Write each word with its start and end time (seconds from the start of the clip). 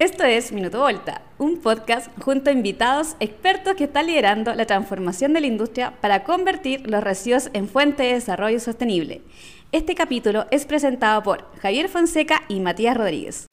Esto 0.00 0.24
es 0.24 0.50
Minuto 0.50 0.78
Volta, 0.80 1.20
un 1.36 1.58
podcast 1.58 2.10
junto 2.22 2.48
a 2.48 2.54
invitados 2.54 3.16
expertos 3.20 3.74
que 3.74 3.84
están 3.84 4.06
liderando 4.06 4.54
la 4.54 4.64
transformación 4.64 5.34
de 5.34 5.42
la 5.42 5.46
industria 5.46 5.92
para 6.00 6.24
convertir 6.24 6.88
los 6.88 7.04
residuos 7.04 7.50
en 7.52 7.68
fuente 7.68 8.04
de 8.04 8.14
desarrollo 8.14 8.58
sostenible. 8.60 9.20
Este 9.72 9.94
capítulo 9.94 10.46
es 10.50 10.64
presentado 10.64 11.22
por 11.22 11.44
Javier 11.58 11.90
Fonseca 11.90 12.44
y 12.48 12.60
Matías 12.60 12.96
Rodríguez. 12.96 13.46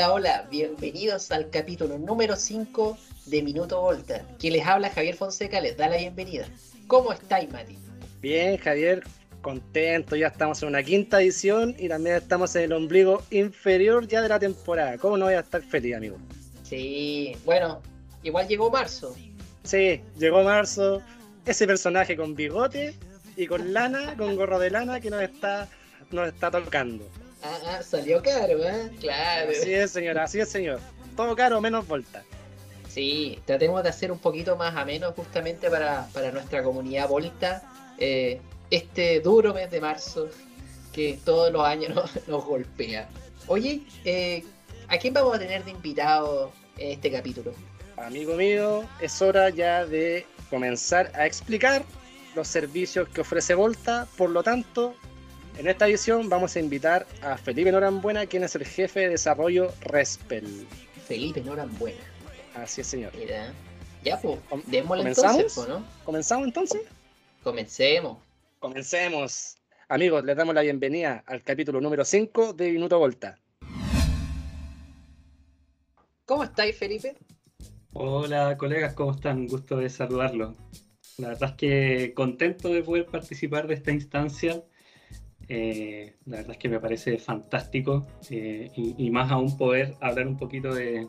Hola, 0.00 0.14
hola, 0.14 0.48
bienvenidos 0.50 1.30
al 1.30 1.50
capítulo 1.50 1.98
número 1.98 2.34
5 2.34 2.96
de 3.26 3.42
Minuto 3.42 3.82
Volta. 3.82 4.24
Quien 4.38 4.54
les 4.54 4.66
habla, 4.66 4.88
Javier 4.88 5.14
Fonseca, 5.14 5.60
les 5.60 5.76
da 5.76 5.90
la 5.90 5.98
bienvenida. 5.98 6.46
¿Cómo 6.86 7.12
estáis, 7.12 7.52
Mati? 7.52 7.76
Bien, 8.22 8.56
Javier, 8.56 9.02
contento, 9.42 10.16
ya 10.16 10.28
estamos 10.28 10.62
en 10.62 10.70
una 10.70 10.82
quinta 10.82 11.20
edición 11.20 11.76
y 11.78 11.90
también 11.90 12.16
estamos 12.16 12.56
en 12.56 12.62
el 12.62 12.72
ombligo 12.72 13.22
inferior 13.30 14.08
ya 14.08 14.22
de 14.22 14.30
la 14.30 14.38
temporada. 14.38 14.96
¿Cómo 14.96 15.18
no 15.18 15.26
voy 15.26 15.34
a 15.34 15.40
estar 15.40 15.60
feliz, 15.60 15.94
amigo? 15.94 16.16
Sí, 16.62 17.36
bueno, 17.44 17.82
igual 18.22 18.48
llegó 18.48 18.70
marzo. 18.70 19.14
Sí, 19.64 20.00
llegó 20.18 20.42
marzo, 20.42 21.02
ese 21.44 21.66
personaje 21.66 22.16
con 22.16 22.34
bigote 22.34 22.94
y 23.36 23.46
con 23.46 23.74
lana, 23.74 24.16
con 24.16 24.34
gorro 24.34 24.58
de 24.58 24.70
lana 24.70 24.98
que 24.98 25.10
nos 25.10 25.20
está, 25.20 25.68
nos 26.10 26.26
está 26.28 26.50
tocando. 26.50 27.06
Ah, 27.42 27.58
ah, 27.66 27.82
salió 27.82 28.22
caro, 28.22 28.62
¿eh? 28.62 28.90
Claro. 29.00 29.50
Así 29.50 29.72
es, 29.72 29.90
señora, 29.90 30.24
así 30.24 30.40
es, 30.40 30.48
señor. 30.48 30.80
Todo 31.16 31.34
caro, 31.34 31.60
menos 31.60 31.86
volta. 31.86 32.22
Sí, 32.88 33.38
tratemos 33.44 33.82
de 33.82 33.88
hacer 33.88 34.10
un 34.10 34.18
poquito 34.18 34.56
más 34.56 34.74
ameno 34.74 35.12
justamente 35.12 35.70
para, 35.70 36.08
para 36.12 36.32
nuestra 36.32 36.62
comunidad 36.62 37.08
Volta 37.08 37.62
eh, 37.98 38.40
este 38.70 39.20
duro 39.20 39.54
mes 39.54 39.70
de 39.70 39.80
marzo 39.80 40.28
que 40.92 41.18
todos 41.24 41.52
los 41.52 41.62
años 41.62 41.94
nos, 42.26 42.44
golpea. 42.44 43.08
Oye, 43.46 43.82
eh, 44.04 44.42
¿a 44.88 44.98
quién 44.98 45.14
vamos 45.14 45.36
a 45.36 45.38
tener 45.38 45.64
de 45.64 45.70
invitado 45.70 46.52
en 46.78 46.92
este 46.92 47.12
capítulo? 47.12 47.52
Amigo 47.96 48.34
mío, 48.34 48.84
es 49.00 49.20
hora 49.20 49.50
ya 49.50 49.84
de 49.84 50.26
comenzar 50.48 51.12
a 51.14 51.26
explicar 51.26 51.84
los 52.34 52.48
servicios 52.48 53.08
que 53.10 53.20
ofrece 53.20 53.54
Volta, 53.54 54.08
por 54.16 54.30
lo 54.30 54.42
tanto, 54.42 54.94
en 55.58 55.68
esta 55.68 55.86
edición 55.86 56.28
vamos 56.28 56.56
a 56.56 56.60
invitar 56.60 57.06
a 57.22 57.36
Felipe 57.36 57.72
Norambuena, 57.72 58.26
quien 58.26 58.44
es 58.44 58.54
el 58.54 58.64
jefe 58.64 59.00
de 59.00 59.08
desarrollo 59.10 59.72
Respel. 59.82 60.66
Felipe 61.06 61.40
Norambuena. 61.42 62.00
Así 62.54 62.80
es, 62.80 62.86
señor. 62.86 63.12
Mira. 63.16 63.52
Ya, 64.02 64.18
pues, 64.20 64.38
démosle 64.66 65.02
¿Comenzamos? 65.02 65.36
entonces, 65.36 65.68
¿no? 65.68 65.84
¿Comenzamos 66.04 66.46
entonces? 66.46 66.82
Comencemos. 67.42 68.18
Comencemos. 68.58 69.56
Amigos, 69.88 70.24
les 70.24 70.36
damos 70.36 70.54
la 70.54 70.62
bienvenida 70.62 71.22
al 71.26 71.42
capítulo 71.42 71.80
número 71.80 72.04
5 72.04 72.54
de 72.54 72.72
Minuto 72.72 72.98
Volta. 72.98 73.38
¿Cómo 76.24 76.44
estáis, 76.44 76.78
Felipe? 76.78 77.16
Hola, 77.92 78.56
colegas, 78.56 78.94
¿cómo 78.94 79.10
están? 79.10 79.46
Gusto 79.48 79.76
de 79.76 79.90
saludarlos. 79.90 80.56
La 81.18 81.28
verdad 81.28 81.50
es 81.50 81.56
que 81.56 82.14
contento 82.14 82.68
de 82.68 82.82
poder 82.82 83.06
participar 83.06 83.66
de 83.66 83.74
esta 83.74 83.90
instancia 83.90 84.62
eh, 85.52 86.14
la 86.26 86.36
verdad 86.36 86.52
es 86.52 86.58
que 86.58 86.68
me 86.68 86.78
parece 86.78 87.18
fantástico 87.18 88.06
eh, 88.30 88.70
y, 88.76 89.10
más 89.10 89.32
aún 89.32 89.56
poder 89.56 89.96
hablar 90.00 90.28
un 90.28 90.36
poquito 90.36 90.72
de, 90.72 91.08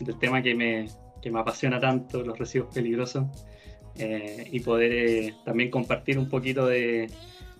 del 0.00 0.18
tema 0.18 0.40
que 0.42 0.54
me, 0.54 0.88
que 1.20 1.30
me, 1.30 1.40
apasiona 1.40 1.78
tanto, 1.78 2.22
los 2.22 2.38
residuos 2.38 2.72
peligrosos, 2.74 3.26
eh, 3.96 4.48
y 4.50 4.60
poder 4.60 5.34
también 5.44 5.70
compartir 5.70 6.18
un 6.18 6.30
poquito 6.30 6.66
de, 6.66 7.10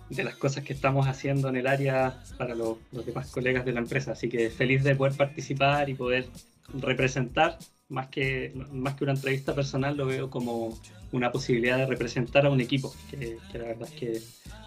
de, 0.09 0.23
las 0.23 0.35
cosas 0.35 0.63
que 0.63 0.73
estamos 0.73 1.05
haciendo 1.05 1.49
en 1.49 1.57
el 1.57 1.67
área 1.67 2.19
para 2.35 2.55
los 2.55 2.79
demás 3.05 3.29
colegas 3.29 3.63
de 3.63 3.73
la 3.73 3.79
empresa. 3.81 4.13
Así 4.13 4.27
que 4.27 4.49
feliz 4.49 4.83
de 4.83 4.95
poder 4.95 5.13
participar 5.13 5.87
y 5.87 5.93
poder 5.93 6.25
representar, 6.73 7.59
más 7.89 8.07
que, 8.07 8.53
más 8.71 8.95
que 8.95 9.03
una 9.03 9.13
entrevista 9.13 9.55
personal, 9.55 9.95
lo 9.95 10.05
veo 10.05 10.29
como 10.29 10.77
una 11.11 11.31
posibilidad 11.31 11.77
de 11.77 11.85
representar 11.85 12.45
a 12.45 12.49
un 12.49 12.59
equipo, 12.59 12.93
que, 13.09 13.37
que 13.51 13.57
la 13.57 13.65
verdad 13.65 13.89
es 13.91 13.99
que 13.99 14.21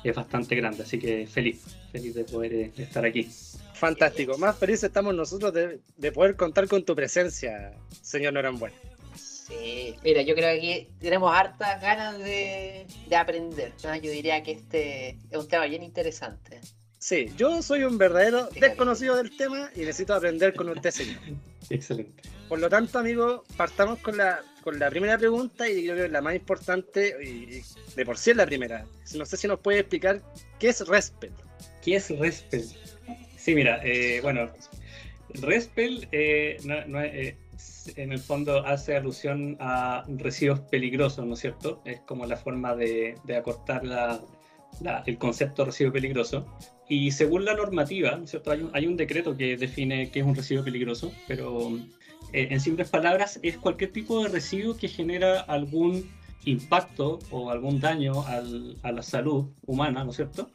es 0.05 0.15
bastante 0.15 0.55
grande, 0.57 0.83
así 0.83 0.99
que 0.99 1.27
feliz, 1.27 1.63
feliz 1.93 2.15
de 2.15 2.25
poder 2.25 2.53
eh, 2.55 2.73
estar 2.79 3.05
aquí. 3.05 3.29
Fantástico, 3.75 4.39
más 4.39 4.59
felices 4.59 4.85
estamos 4.85 5.15
nosotros 5.15 5.53
de, 5.53 5.81
de, 5.97 6.13
poder 6.13 6.37
contar 6.37 6.67
con 6.69 6.85
tu 6.85 6.95
presencia, 6.95 7.73
señor 8.03 8.33
Norambuena. 8.33 8.77
Sí, 9.15 9.97
mira, 10.05 10.23
yo 10.23 10.35
creo 10.35 10.49
que 10.53 10.59
aquí 10.59 10.89
tenemos 11.01 11.33
hartas 11.35 11.81
ganas 11.83 12.19
de, 12.19 12.87
de 13.09 13.17
aprender. 13.17 13.73
¿no? 13.83 13.97
Yo 13.97 14.11
diría 14.11 14.43
que 14.43 14.53
este 14.53 15.19
es 15.31 15.39
un 15.39 15.49
tema 15.49 15.67
bien 15.67 15.83
interesante. 15.83 16.61
Sí, 16.99 17.33
yo 17.37 17.63
soy 17.63 17.85
un 17.85 17.99
verdadero 17.99 18.49
desconocido 18.61 19.17
del 19.17 19.35
tema 19.37 19.71
y 19.75 19.81
necesito 19.81 20.15
aprender 20.15 20.55
con 20.55 20.69
usted, 20.69 20.91
señor. 20.91 21.19
Excelente. 21.71 22.30
Por 22.51 22.59
lo 22.59 22.69
tanto, 22.69 22.99
amigo, 22.99 23.45
partamos 23.57 24.01
con 24.01 24.17
la, 24.17 24.41
con 24.65 24.77
la 24.81 24.91
primera 24.91 25.17
pregunta 25.17 25.69
y 25.69 25.85
creo 25.85 25.95
que 25.95 26.05
es 26.07 26.11
la 26.11 26.21
más 26.21 26.35
importante 26.35 27.15
y 27.23 27.63
de 27.95 28.05
por 28.05 28.19
sí 28.19 28.33
es 28.33 28.37
la 28.37 28.45
primera. 28.45 28.85
No 29.15 29.25
sé 29.25 29.37
si 29.37 29.47
nos 29.47 29.61
puede 29.61 29.79
explicar 29.79 30.21
qué 30.59 30.71
es 30.71 30.85
Respel. 30.89 31.31
¿Qué 31.81 31.95
es 31.95 32.11
Respel? 32.11 32.65
Sí, 33.37 33.55
mira, 33.55 33.81
eh, 33.85 34.19
bueno, 34.21 34.51
Respel 35.35 36.09
eh, 36.11 36.57
no, 36.65 36.85
no, 36.87 37.01
eh, 37.01 37.37
en 37.95 38.11
el 38.11 38.19
fondo 38.19 38.67
hace 38.67 38.97
alusión 38.97 39.57
a 39.61 40.05
residuos 40.09 40.59
peligrosos, 40.59 41.25
¿no 41.25 41.35
es 41.35 41.41
cierto? 41.41 41.81
Es 41.85 42.01
como 42.01 42.27
la 42.27 42.37
forma 42.37 42.75
de, 42.75 43.15
de 43.23 43.37
acortar 43.37 43.87
la, 43.87 44.21
la, 44.81 45.05
el 45.07 45.19
concepto 45.19 45.63
de 45.63 45.67
residuo 45.67 45.93
peligroso. 45.93 46.45
Y 46.89 47.13
según 47.13 47.45
la 47.45 47.55
normativa, 47.55 48.17
¿no 48.17 48.25
es 48.25 48.31
cierto? 48.31 48.51
Hay, 48.51 48.63
un, 48.63 48.71
hay 48.75 48.87
un 48.89 48.97
decreto 48.97 49.37
que 49.37 49.57
define 49.57 50.11
qué 50.11 50.19
es 50.19 50.27
un 50.27 50.35
residuo 50.35 50.65
peligroso, 50.65 51.13
pero 51.29 51.79
eh, 52.33 52.49
en 52.51 52.61
simples 52.61 52.89
palabras 52.89 53.39
es 53.43 53.57
cualquier 53.57 53.93
tipo 53.93 54.23
de 54.23 54.29
residuo 54.29 54.77
que 54.77 54.89
genera 54.89 55.41
algún 55.41 56.11
impacto 56.45 57.19
o 57.31 57.51
algún 57.51 57.81
daño 57.81 58.25
a 58.27 58.93
la 58.93 59.03
salud 59.03 59.47
humana, 59.67 60.05
¿no 60.05 60.11
es 60.11 60.17
cierto? 60.17 60.51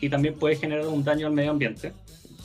Y 0.00 0.08
también 0.08 0.34
puede 0.34 0.56
generar 0.56 0.86
un 0.86 1.02
daño 1.02 1.26
al 1.26 1.32
medio 1.32 1.50
ambiente. 1.50 1.92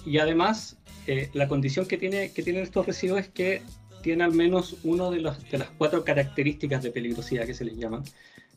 Y 0.06 0.18
además, 0.18 0.78
eh, 1.06 1.30
la 1.34 1.48
condición 1.48 1.86
que, 1.86 1.98
tiene, 1.98 2.32
que 2.32 2.42
tienen 2.42 2.64
estos 2.64 2.86
residuos 2.86 3.20
es 3.20 3.30
que 3.30 3.62
tiene 4.02 4.24
al 4.24 4.34
menos 4.34 4.78
una 4.84 5.10
de, 5.10 5.18
de 5.18 5.58
las 5.58 5.70
cuatro 5.78 6.04
características 6.04 6.82
de 6.82 6.92
peligrosidad 6.92 7.46
que 7.46 7.54
se 7.54 7.66
les 7.66 7.78
llaman, 7.78 8.04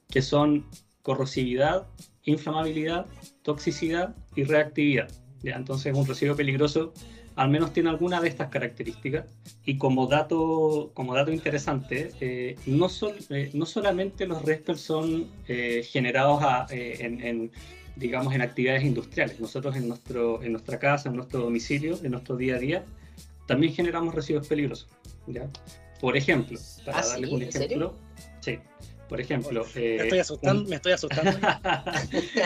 que 0.09 0.23
son 0.23 0.67
corrosividad, 1.03 1.87
inflamabilidad, 2.25 3.07
toxicidad 3.43 4.15
y 4.35 4.45
reactividad. 4.45 5.11
¿ya? 5.43 5.57
Entonces, 5.57 5.95
un 5.95 6.07
residuo 6.07 6.37
peligroso 6.37 6.95
al 7.37 7.49
menos 7.49 7.73
tiene 7.73 7.91
alguna 7.91 8.21
de 8.21 8.29
estas 8.29 8.49
características. 8.49 9.27
Y 9.65 9.79
como 9.79 10.07
dato, 10.07 10.91
como 10.95 11.15
dato 11.15 11.33
interesante, 11.33 12.11
eh, 12.21 12.57
no, 12.67 12.89
sol, 12.89 13.15
eh, 13.31 13.51
no 13.55 13.67
solamente 13.67 14.27
los 14.27 14.43
RESPER 14.43 14.79
son 14.79 15.29
eh, 15.49 15.83
generados 15.83 16.43
a, 16.43 16.67
eh, 16.71 16.99
en, 17.01 17.23
en, 17.25 17.53
digamos, 17.97 18.35
en 18.35 18.43
actividades 18.43 18.85
industriales. 18.85 19.41
Nosotros 19.41 19.77
en, 19.77 19.89
nuestro, 19.89 20.43
en 20.43 20.53
nuestra 20.53 20.79
casa, 20.79 21.09
en 21.09 21.17
nuestro 21.17 21.41
domicilio, 21.41 21.99
en 22.03 22.13
nuestro 22.13 22.37
día 22.37 22.57
a 22.57 22.59
día, 22.59 22.85
también 23.47 23.73
generamos 23.73 24.15
residuos 24.15 24.47
peligrosos. 24.47 24.89
¿ya? 25.27 25.49
Por 26.01 26.17
ejemplo, 26.17 26.59
para 26.85 26.99
¿Ah, 26.99 27.07
darles 27.07 27.29
sí? 27.31 27.35
un 27.37 27.43
¿En 27.43 27.49
ejemplo, 27.49 27.95
sí. 28.41 28.59
Por 29.13 29.21
ejemplo, 29.21 29.67
me 29.75 29.97
estoy 29.97 30.19
asustando, 30.21 30.63
un... 30.63 30.69
me 30.71 30.77
estoy 30.77 30.93
asustando. 30.93 31.33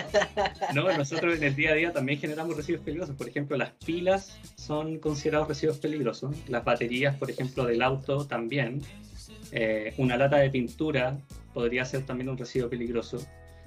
no, 0.75 0.99
nosotros 0.99 1.37
en 1.37 1.44
el 1.44 1.55
día 1.55 1.70
a 1.70 1.75
día 1.75 1.93
también 1.93 2.19
generamos 2.19 2.56
residuos 2.56 2.82
peligrosos. 2.82 3.14
Por 3.14 3.29
ejemplo, 3.29 3.56
las 3.56 3.70
pilas 3.85 4.37
son 4.56 4.99
considerados 4.99 5.46
residuos 5.46 5.79
peligrosos. 5.79 6.35
Las 6.49 6.64
baterías, 6.64 7.14
por 7.14 7.31
ejemplo, 7.31 7.67
del 7.67 7.82
auto 7.82 8.26
también. 8.26 8.82
Eh, 9.52 9.94
una 9.99 10.17
lata 10.17 10.38
de 10.38 10.50
pintura 10.50 11.17
podría 11.55 11.85
ser 11.85 12.05
también 12.05 12.31
un 12.31 12.37
residuo 12.37 12.69
peligroso. 12.69 13.25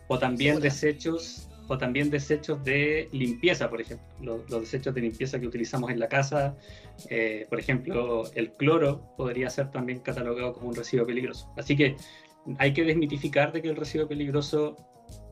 O 0.10 0.20
también 0.20 0.56
¿Segura? 0.56 0.70
desechos 0.70 1.48
o 1.70 1.78
también 1.78 2.10
desechos 2.10 2.62
de 2.66 3.08
limpieza, 3.14 3.70
por 3.70 3.80
ejemplo. 3.80 4.06
Los, 4.22 4.50
los, 4.50 4.60
desechos 4.60 4.94
de 4.94 5.00
limpieza 5.00 5.40
que 5.40 5.48
utilizamos 5.48 5.90
en 5.90 6.02
la 6.02 6.10
casa, 6.10 6.58
eh, 7.10 7.46
por 7.48 7.62
ejemplo, 7.62 8.30
el 8.36 8.52
cloro 8.52 9.14
podría 9.16 9.50
ser 9.50 9.72
también 9.72 10.00
catalogado 10.00 10.52
como 10.52 10.68
un 10.68 10.76
residuo 10.76 11.06
peligroso. 11.06 11.50
Así 11.56 11.78
que 11.78 11.96
hay 12.58 12.74
que 12.74 12.84
desmitificar 12.84 13.52
de 13.52 13.62
que 13.62 13.70
el 13.70 13.76
residuo 13.76 14.08
peligroso 14.08 14.76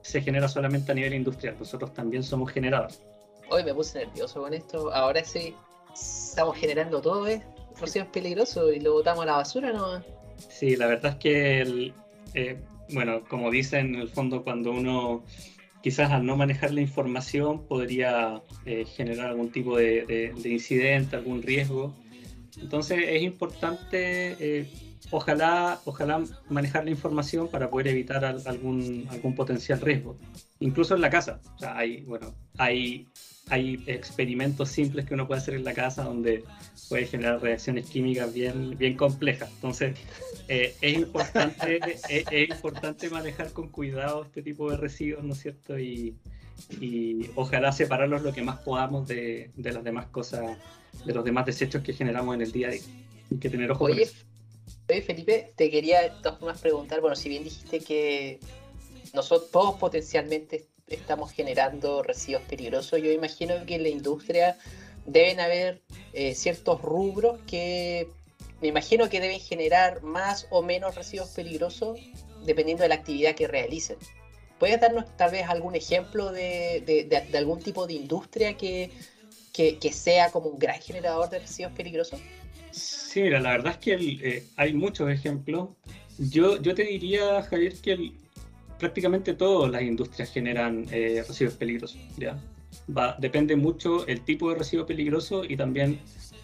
se 0.01 0.21
genera 0.21 0.47
solamente 0.47 0.91
a 0.91 0.95
nivel 0.95 1.13
industrial. 1.13 1.55
Nosotros 1.59 1.93
también 1.93 2.23
somos 2.23 2.51
generadores. 2.51 3.01
Hoy 3.49 3.63
me 3.63 3.73
puse 3.73 3.99
nervioso 4.05 4.41
con 4.41 4.53
esto. 4.53 4.93
Ahora 4.93 5.23
sí, 5.23 5.55
estamos 5.93 6.57
generando 6.57 7.01
todo, 7.01 7.27
¿eh? 7.27 7.41
Residuos 7.79 8.09
peligrosos 8.09 8.75
y 8.75 8.79
lo 8.79 8.93
botamos 8.93 9.23
a 9.23 9.25
la 9.25 9.37
basura, 9.37 9.71
¿no? 9.71 10.03
Sí, 10.37 10.75
la 10.75 10.87
verdad 10.87 11.13
es 11.13 11.17
que 11.17 11.61
el, 11.61 11.93
eh, 12.33 12.59
bueno, 12.93 13.23
como 13.27 13.51
dicen, 13.51 13.95
en 13.95 14.01
el 14.01 14.09
fondo 14.09 14.43
cuando 14.43 14.71
uno 14.71 15.23
quizás 15.81 16.11
al 16.11 16.25
no 16.25 16.35
manejar 16.35 16.73
la 16.73 16.81
información 16.81 17.65
podría 17.67 18.41
eh, 18.65 18.85
generar 18.85 19.27
algún 19.27 19.51
tipo 19.51 19.77
de, 19.77 20.33
incidente, 20.43 21.15
algún 21.15 21.41
riesgo. 21.41 21.93
Entonces 22.59 23.03
es 23.07 23.21
importante, 23.21 24.35
eh, 24.39 24.67
ojalá, 25.11 25.79
ojalá 25.85 26.23
manejar 26.49 26.85
la 26.85 26.91
información 26.91 27.47
para 27.47 27.69
poder 27.69 27.87
evitar 27.87 28.23
algún, 28.25 29.07
algún 29.09 29.35
potencial 29.35 29.79
riesgo, 29.81 30.17
incluso 30.59 30.95
en 30.95 31.01
la 31.01 31.09
casa. 31.09 31.39
O 31.55 31.59
sea, 31.59 31.77
hay, 31.77 32.01
bueno, 32.01 32.33
hay 32.57 33.07
hay 33.49 33.81
experimentos 33.87 34.69
simples 34.69 35.05
que 35.05 35.13
uno 35.13 35.27
puede 35.27 35.41
hacer 35.41 35.53
en 35.53 35.63
la 35.63 35.73
casa 35.73 36.03
donde 36.03 36.43
puede 36.89 37.05
generar 37.05 37.41
reacciones 37.41 37.89
químicas 37.89 38.33
bien, 38.33 38.77
bien 38.77 38.95
complejas. 38.95 39.49
Entonces, 39.55 39.97
eh, 40.47 40.75
es, 40.81 40.97
importante, 40.97 41.79
es, 42.09 42.51
importante 42.51 43.09
manejar 43.09 43.51
con 43.53 43.69
cuidado 43.69 44.23
este 44.23 44.41
tipo 44.41 44.69
de 44.69 44.77
residuos, 44.77 45.23
¿no 45.23 45.33
es 45.33 45.39
cierto? 45.39 45.79
Y, 45.79 46.15
y 46.81 47.29
ojalá 47.35 47.71
separarlos 47.71 48.21
lo 48.21 48.33
que 48.33 48.41
más 48.41 48.59
podamos 48.59 49.07
de, 49.07 49.51
de, 49.55 49.71
las 49.71 49.83
demás 49.83 50.07
cosas, 50.07 50.57
de 51.05 51.13
los 51.13 51.23
demás 51.23 51.45
desechos 51.45 51.83
que 51.83 51.93
generamos 51.93 52.35
en 52.35 52.41
el 52.41 52.51
día 52.51 52.67
a 52.67 52.71
día. 52.71 52.81
Hay 53.31 53.37
que 53.37 53.49
tener 53.49 53.71
ojo 53.71 53.85
oye, 53.85 54.09
Oye, 54.89 55.01
Felipe, 55.01 55.53
te 55.55 55.69
quería 55.69 56.01
de 56.01 56.09
todas 56.21 56.39
formas 56.39 56.61
preguntar, 56.61 57.01
bueno, 57.01 57.15
si 57.15 57.27
bien 57.29 57.43
dijiste 57.43 57.79
que 57.81 58.39
nosotros 59.13 59.51
todos 59.51 59.75
potencialmente 59.75 60.67
estamos 60.87 61.31
generando 61.31 62.03
residuos 62.03 62.43
peligrosos. 62.43 63.01
Yo 63.01 63.11
imagino 63.11 63.65
que 63.65 63.75
en 63.75 63.83
la 63.83 63.89
industria 63.89 64.57
deben 65.05 65.39
haber 65.39 65.81
eh, 66.13 66.35
ciertos 66.35 66.81
rubros 66.81 67.39
que 67.47 68.07
me 68.61 68.69
imagino 68.69 69.09
que 69.09 69.19
deben 69.19 69.39
generar 69.39 70.01
más 70.03 70.47
o 70.49 70.61
menos 70.61 70.95
residuos 70.95 71.29
peligrosos 71.29 71.99
dependiendo 72.45 72.83
de 72.83 72.89
la 72.89 72.95
actividad 72.95 73.35
que 73.35 73.47
realicen. 73.47 73.97
¿Puedes 74.59 74.79
darnos 74.81 75.05
tal 75.17 75.31
vez 75.31 75.47
algún 75.47 75.75
ejemplo 75.75 76.31
de, 76.31 77.27
algún 77.35 77.59
tipo 77.59 77.85
de 77.85 77.93
industria 77.93 78.57
que, 78.57 78.89
que, 79.53 79.93
sea 79.93 80.31
como 80.31 80.47
un 80.49 80.57
gran 80.57 80.81
generador 80.81 81.29
de 81.29 81.39
residuos 81.39 81.73
peligrosos? 81.73 82.19
Sí, 83.17 83.23
mira, 83.23 83.39
la 83.39 83.49
verdad 83.49 83.71
es 83.73 83.77
que 83.79 83.93
eh, 83.95 84.43
hay 84.57 84.75
muchos 84.75 85.09
ejemplos. 85.09 85.69
Yo, 86.19 86.61
yo 86.61 86.75
te 86.75 86.83
diría, 86.83 87.41
Javier, 87.41 87.73
que 87.81 87.93
el, 87.93 88.11
prácticamente 88.77 89.33
todas 89.33 89.71
las 89.71 89.81
industrias 89.81 90.31
generan 90.31 90.85
eh, 90.91 91.23
residuos 91.27 91.55
peligrosos. 91.55 91.99
¿ya? 92.15 92.39
Va, 92.95 93.17
depende 93.17 93.55
mucho 93.55 94.05
el 94.05 94.21
tipo 94.21 94.51
de 94.51 94.59
residuo 94.59 94.85
peligroso 94.85 95.43
y 95.43 95.57
también 95.57 95.99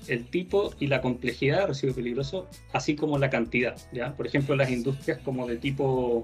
el 0.07 0.25
tipo 0.25 0.73
y 0.79 0.87
la 0.87 0.99
complejidad 0.99 1.59
de 1.59 1.67
residuo 1.67 1.93
peligroso, 1.93 2.47
así 2.71 2.95
como 2.95 3.19
la 3.19 3.29
cantidad. 3.29 3.75
¿ya? 3.91 4.15
Por 4.15 4.25
ejemplo, 4.25 4.55
las 4.55 4.71
industrias 4.71 5.19
como 5.19 5.45
de 5.45 5.57
tipo, 5.57 6.23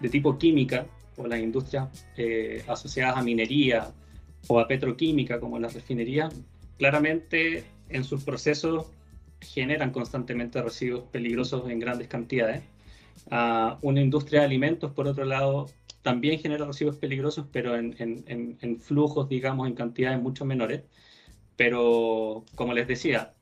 de 0.00 0.08
tipo 0.08 0.38
química 0.38 0.86
o 1.18 1.26
las 1.26 1.38
industrias 1.38 1.90
eh, 2.16 2.64
asociadas 2.66 3.18
a 3.18 3.22
minería 3.22 3.92
o 4.46 4.58
a 4.58 4.66
petroquímica 4.66 5.38
como 5.38 5.58
las 5.58 5.74
refinerías, 5.74 6.32
claramente 6.78 7.64
en 7.90 8.04
sus 8.04 8.24
procesos 8.24 8.86
generan 9.42 9.90
constantemente 9.90 10.62
residuos 10.62 11.04
peligrosos 11.10 11.68
en 11.70 11.78
grandes 11.78 12.08
cantidades 12.08 12.62
una 13.82 14.00
industria 14.00 14.40
de 14.40 14.46
alimentos, 14.46 14.92
por 14.92 15.06
otro 15.06 15.24
lado, 15.24 15.68
también 16.02 16.40
genera 16.40 16.66
residuos 16.66 16.96
peligrosos, 16.96 17.46
pero 17.52 17.76
en, 17.76 17.94
en, 17.98 18.58
en, 18.60 18.80
flujos, 18.80 19.28
digamos, 19.28 19.68
en 19.68 19.74
cantidades 19.74 20.20
mucho 20.20 20.44
menores. 20.44 20.82
Pero, 21.56 22.44
como 22.54 22.72
les 22.74 22.88
decía, 22.88 23.34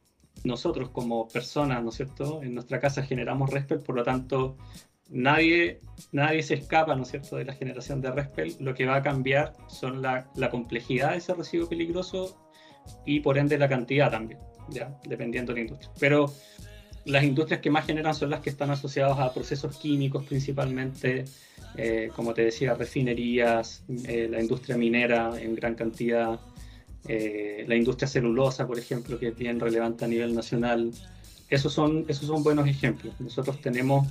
nosotros 0.44 0.90
como 0.90 1.28
personas, 1.28 1.82
¿no 1.82 1.90
es 1.90 1.96
cierto?, 1.96 2.42
en 2.42 2.54
nuestra 2.54 2.80
casa 2.80 3.02
generamos 3.02 3.50
RESPEL, 3.50 3.80
por 3.80 3.96
lo 3.96 4.02
tanto, 4.02 4.56
nadie, 5.08 5.80
nadie 6.12 6.42
se 6.42 6.54
escapa, 6.54 6.94
¿no 6.96 7.02
es 7.02 7.08
cierto?, 7.10 7.36
de 7.36 7.44
la 7.44 7.54
generación 7.54 8.00
de 8.00 8.10
RESPEL. 8.12 8.56
Lo 8.60 8.74
que 8.74 8.86
va 8.86 8.96
a 8.96 9.02
cambiar 9.02 9.54
son 9.68 10.02
la, 10.02 10.30
la 10.36 10.50
complejidad 10.50 11.12
de 11.12 11.18
ese 11.18 11.34
residuo 11.34 11.68
peligroso 11.68 12.36
y, 13.06 13.20
por 13.20 13.38
ende, 13.38 13.58
la 13.58 13.68
cantidad 13.68 14.10
también, 14.10 14.40
¿ya?, 14.70 14.98
dependiendo 15.06 15.52
de 15.52 15.60
la 15.60 15.62
industria. 15.62 15.90
Pero 15.98 16.32
las 17.04 17.24
industrias 17.24 17.60
que 17.60 17.70
más 17.70 17.86
generan 17.86 18.14
son 18.14 18.30
las 18.30 18.40
que 18.40 18.50
están 18.50 18.70
asociadas 18.70 19.18
a 19.18 19.32
procesos 19.32 19.76
químicos 19.76 20.24
principalmente, 20.24 21.24
eh, 21.76 22.10
como 22.14 22.34
te 22.34 22.44
decía, 22.44 22.74
refinerías, 22.74 23.84
eh, 24.04 24.28
la 24.30 24.40
industria 24.40 24.76
minera 24.76 25.32
en 25.40 25.54
gran 25.54 25.74
cantidad, 25.74 26.38
eh, 27.08 27.64
la 27.66 27.76
industria 27.76 28.06
celulosa, 28.06 28.66
por 28.66 28.78
ejemplo, 28.78 29.18
que 29.18 29.28
es 29.28 29.36
bien 29.36 29.58
relevante 29.58 30.04
a 30.04 30.08
nivel 30.08 30.34
nacional. 30.34 30.90
Esos 31.48 31.72
son, 31.72 32.04
esos 32.08 32.26
son 32.26 32.42
buenos 32.42 32.68
ejemplos. 32.68 33.18
Nosotros 33.18 33.60
tenemos 33.60 34.06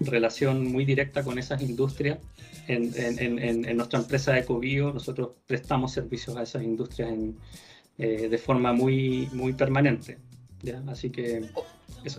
relación 0.00 0.70
muy 0.70 0.84
directa 0.84 1.22
con 1.22 1.38
esas 1.38 1.62
industrias. 1.62 2.18
En, 2.68 2.92
en, 2.96 3.38
en, 3.38 3.76
nuestra 3.76 4.00
empresa 4.00 4.36
Ecobio, 4.36 4.92
nosotros 4.92 5.30
prestamos 5.46 5.92
servicios 5.92 6.36
a 6.36 6.42
esas 6.42 6.64
industrias 6.64 7.10
de 7.98 8.38
forma 8.38 8.72
muy, 8.72 9.28
muy 9.32 9.52
permanente. 9.52 10.18
¿ya? 10.62 10.82
Así 10.88 11.10
que 11.10 11.48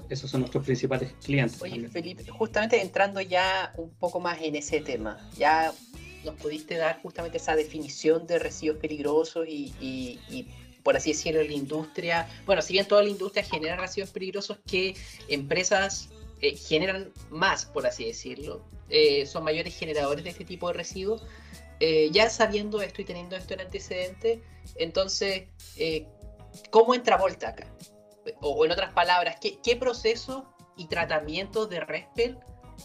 esos 0.09 0.29
son 0.29 0.41
nuestros 0.41 0.65
principales 0.65 1.13
clientes. 1.23 1.61
Oye, 1.61 1.87
Felipe, 1.89 2.25
justamente 2.27 2.81
entrando 2.81 3.21
ya 3.21 3.73
un 3.77 3.89
poco 3.91 4.19
más 4.19 4.41
en 4.41 4.55
ese 4.55 4.81
tema, 4.81 5.17
ya 5.37 5.73
nos 6.25 6.35
pudiste 6.35 6.75
dar 6.75 7.01
justamente 7.01 7.37
esa 7.37 7.55
definición 7.55 8.27
de 8.27 8.39
residuos 8.39 8.79
peligrosos 8.79 9.45
y, 9.47 10.47
por 10.83 10.97
así 10.97 11.11
decirlo, 11.11 11.43
la 11.43 11.53
industria, 11.53 12.27
bueno, 12.45 12.61
si 12.61 12.73
bien 12.73 12.87
toda 12.87 13.03
la 13.03 13.09
industria 13.09 13.43
genera 13.43 13.75
residuos 13.75 14.11
peligrosos, 14.11 14.59
que 14.65 14.95
empresas 15.27 16.09
eh, 16.41 16.55
generan 16.55 17.11
más, 17.29 17.65
por 17.65 17.85
así 17.85 18.05
decirlo, 18.05 18.63
eh, 18.89 19.25
son 19.25 19.43
mayores 19.43 19.77
generadores 19.77 20.23
de 20.23 20.29
este 20.29 20.45
tipo 20.45 20.67
de 20.67 20.73
residuos. 20.73 21.23
Eh, 21.79 22.09
ya 22.11 22.29
sabiendo 22.29 22.81
esto 22.81 23.01
y 23.01 23.05
teniendo 23.05 23.35
esto 23.35 23.53
en 23.53 23.61
antecedente, 23.61 24.41
entonces, 24.75 25.43
¿cómo 26.71 26.95
entra 26.95 27.17
Volta 27.17 27.49
acá? 27.49 27.67
o, 28.41 28.65
en 28.65 28.71
otras 28.71 28.93
palabras, 28.93 29.37
¿qué, 29.41 29.75
proceso 29.75 30.45
y 30.75 30.87
tratamiento 30.87 31.65
de 31.67 31.79
RESPEL 31.79 32.37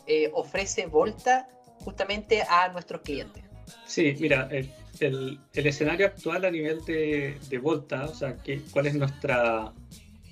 eh, 0.07 0.31
ofrece 0.35 0.87
Volta 0.87 1.49
justamente 1.81 2.43
a 2.49 2.69
nuestros 2.69 3.03
clientes? 3.03 3.43
Sí, 3.87 4.15
mira, 4.19 4.49
el, 4.51 5.41
escenario 5.53 6.07
actual 6.07 6.45
a 6.45 6.51
nivel 6.51 6.85
de, 6.85 7.59
Volta, 7.63 8.05
o 8.05 8.15
sea, 8.15 8.37
¿cuál 8.73 8.87
es 8.87 8.95
nuestra 8.95 9.73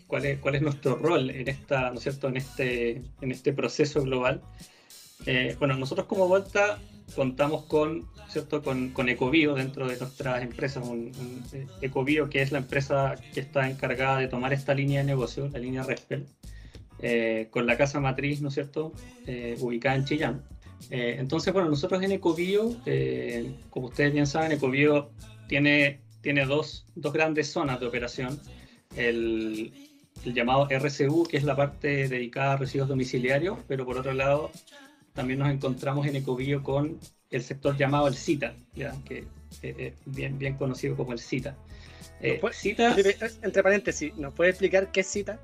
cuál 0.06 0.26
es, 0.26 0.62
nuestro 0.62 0.96
rol 0.96 1.30
en 1.30 1.46
esta, 1.46 1.90
¿no 1.90 1.94
es 1.94 2.02
cierto?, 2.02 2.26
en 2.28 2.36
este, 2.36 3.02
en 3.20 3.30
este 3.30 3.52
proceso 3.52 4.02
global. 4.02 4.42
Eh, 5.24 5.54
bueno, 5.60 5.76
nosotros 5.76 6.08
como 6.08 6.26
Volta 6.26 6.80
contamos 7.14 7.64
con, 7.64 8.06
¿cierto? 8.28 8.62
Con, 8.62 8.90
con 8.90 9.08
Ecobio 9.08 9.54
dentro 9.54 9.88
de 9.88 9.96
nuestras 9.96 10.42
empresas, 10.42 10.86
un, 10.86 11.12
eh, 11.52 11.66
Ecobio 11.80 12.28
que 12.28 12.42
es 12.42 12.52
la 12.52 12.58
empresa 12.58 13.16
que 13.34 13.40
está 13.40 13.68
encargada 13.68 14.18
de 14.18 14.28
tomar 14.28 14.52
esta 14.52 14.74
línea 14.74 15.00
de 15.00 15.06
negocio, 15.06 15.48
la 15.48 15.58
línea 15.58 15.82
Respel, 15.82 16.26
eh, 17.00 17.48
con 17.50 17.66
la 17.66 17.76
casa 17.76 18.00
matriz, 18.00 18.40
¿no 18.40 18.48
es 18.48 18.54
cierto?, 18.54 18.92
eh, 19.26 19.56
ubicada 19.60 19.96
en 19.96 20.04
Chillán. 20.04 20.42
entonces, 20.90 21.52
bueno, 21.52 21.68
nosotros 21.68 22.02
en 22.02 22.12
Ecobio, 22.12 22.76
como 23.70 23.88
ustedes 23.88 24.12
bien 24.12 24.26
saben, 24.26 24.52
Ecobio 24.52 25.10
tiene, 25.46 26.00
tiene 26.22 26.46
dos, 26.46 26.86
dos 26.94 27.12
grandes 27.12 27.50
zonas 27.50 27.80
de 27.80 27.86
operación. 27.86 28.40
El, 28.96 29.72
el 30.24 30.34
llamado 30.34 30.68
RCU, 30.68 31.24
que 31.24 31.36
es 31.36 31.44
la 31.44 31.56
parte 31.56 32.08
dedicada 32.08 32.54
a 32.54 32.56
residuos 32.56 32.88
domiciliarios, 32.88 33.58
pero 33.68 33.84
por 33.86 33.98
otro 33.98 34.12
lado 34.12 34.50
también 35.20 35.38
nos 35.38 35.50
encontramos 35.50 36.06
en 36.06 36.16
Ecobio 36.16 36.62
con 36.62 36.98
el 37.30 37.42
sector 37.42 37.76
llamado 37.76 38.08
el 38.08 38.14
CITA, 38.14 38.54
¿ya? 38.74 38.94
que 39.04 39.18
es 39.18 39.24
eh, 39.62 39.74
eh, 39.78 39.94
bien, 40.06 40.38
bien 40.38 40.54
conocido 40.54 40.96
como 40.96 41.12
el 41.12 41.18
CITA. 41.18 41.54
Eh, 42.22 42.40
CITA 42.50 42.96
entre 43.42 43.62
paréntesis, 43.62 44.16
¿nos 44.16 44.32
puede 44.32 44.48
explicar 44.48 44.90
qué 44.90 45.00
es 45.00 45.12
CITA? 45.12 45.38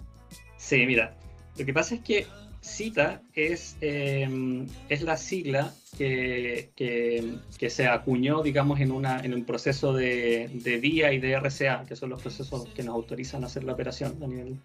Sí, 0.57 0.87
mira, 0.87 1.15
lo 1.59 1.67
que 1.67 1.75
pasa 1.75 1.97
es 1.97 2.01
que 2.01 2.27
CITA 2.63 3.21
es, 3.35 3.77
es 3.83 5.03
la 5.03 5.19
sigla 5.19 5.75
que, 5.99 6.71
que, 6.75 7.69
se 7.69 7.87
acuñó, 7.87 8.43
digamos, 8.43 8.81
en, 8.81 8.93
una, 8.93 9.21
en 9.21 9.35
un 9.35 9.45
proceso 9.45 9.93
de, 9.93 10.49
de 10.55 10.81
DIA 10.81 11.13
y 11.13 11.21
de 11.21 11.39
RCA, 11.39 11.85
que 11.87 11.97
son 11.97 12.09
los 12.09 12.23
procesos 12.23 12.67
que 12.71 12.83
nos 12.83 12.95
autorizan 12.95 13.45
a 13.45 13.47
hacer 13.49 13.63
la 13.65 13.75
operación 13.75 14.17
a 14.23 14.27
nivel 14.27 14.57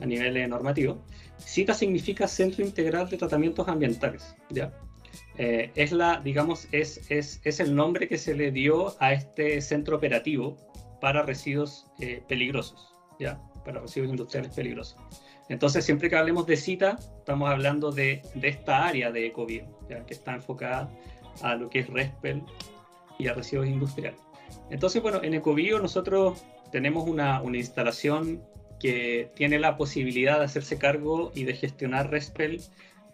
a 0.00 0.06
nivel 0.06 0.36
eh, 0.36 0.46
normativo. 0.46 1.04
CITA 1.38 1.74
significa 1.74 2.28
Centro 2.28 2.64
Integral 2.64 3.08
de 3.08 3.16
Tratamientos 3.16 3.68
Ambientales, 3.68 4.34
¿ya? 4.50 4.72
Eh, 5.38 5.70
es 5.74 5.92
la, 5.92 6.20
digamos, 6.20 6.68
es, 6.72 7.10
es, 7.10 7.40
es, 7.44 7.60
el 7.60 7.74
nombre 7.74 8.08
que 8.08 8.18
se 8.18 8.34
le 8.34 8.50
dio 8.50 8.94
a 9.00 9.12
este 9.12 9.60
centro 9.60 9.96
operativo 9.96 10.56
para 11.00 11.22
residuos 11.22 11.86
eh, 12.00 12.22
peligrosos, 12.28 12.94
¿ya? 13.18 13.40
Para 13.64 13.80
residuos 13.80 14.10
industriales 14.10 14.52
peligrosos. 14.52 14.96
Entonces, 15.48 15.84
siempre 15.84 16.08
que 16.08 16.16
hablemos 16.16 16.46
de 16.46 16.56
CITA, 16.56 16.98
estamos 17.18 17.50
hablando 17.50 17.90
de, 17.90 18.22
de 18.34 18.48
esta 18.48 18.86
área 18.86 19.10
de 19.10 19.26
Ecobio, 19.26 19.66
¿ya? 19.88 20.04
que 20.06 20.14
está 20.14 20.34
enfocada 20.34 20.90
a 21.42 21.54
lo 21.56 21.68
que 21.68 21.80
es 21.80 21.88
RESPEL 21.88 22.42
y 23.18 23.28
a 23.28 23.34
residuos 23.34 23.66
industriales. 23.66 24.20
Entonces, 24.70 25.02
bueno, 25.02 25.22
en 25.22 25.34
Ecobio 25.34 25.78
nosotros 25.78 26.42
tenemos 26.70 27.08
una, 27.08 27.42
una 27.42 27.58
instalación 27.58 28.42
que 28.82 29.30
tiene 29.36 29.60
la 29.60 29.76
posibilidad 29.76 30.40
de 30.40 30.44
hacerse 30.44 30.76
cargo 30.76 31.30
y 31.34 31.44
de 31.44 31.54
gestionar 31.54 32.10
RESPEL 32.10 32.60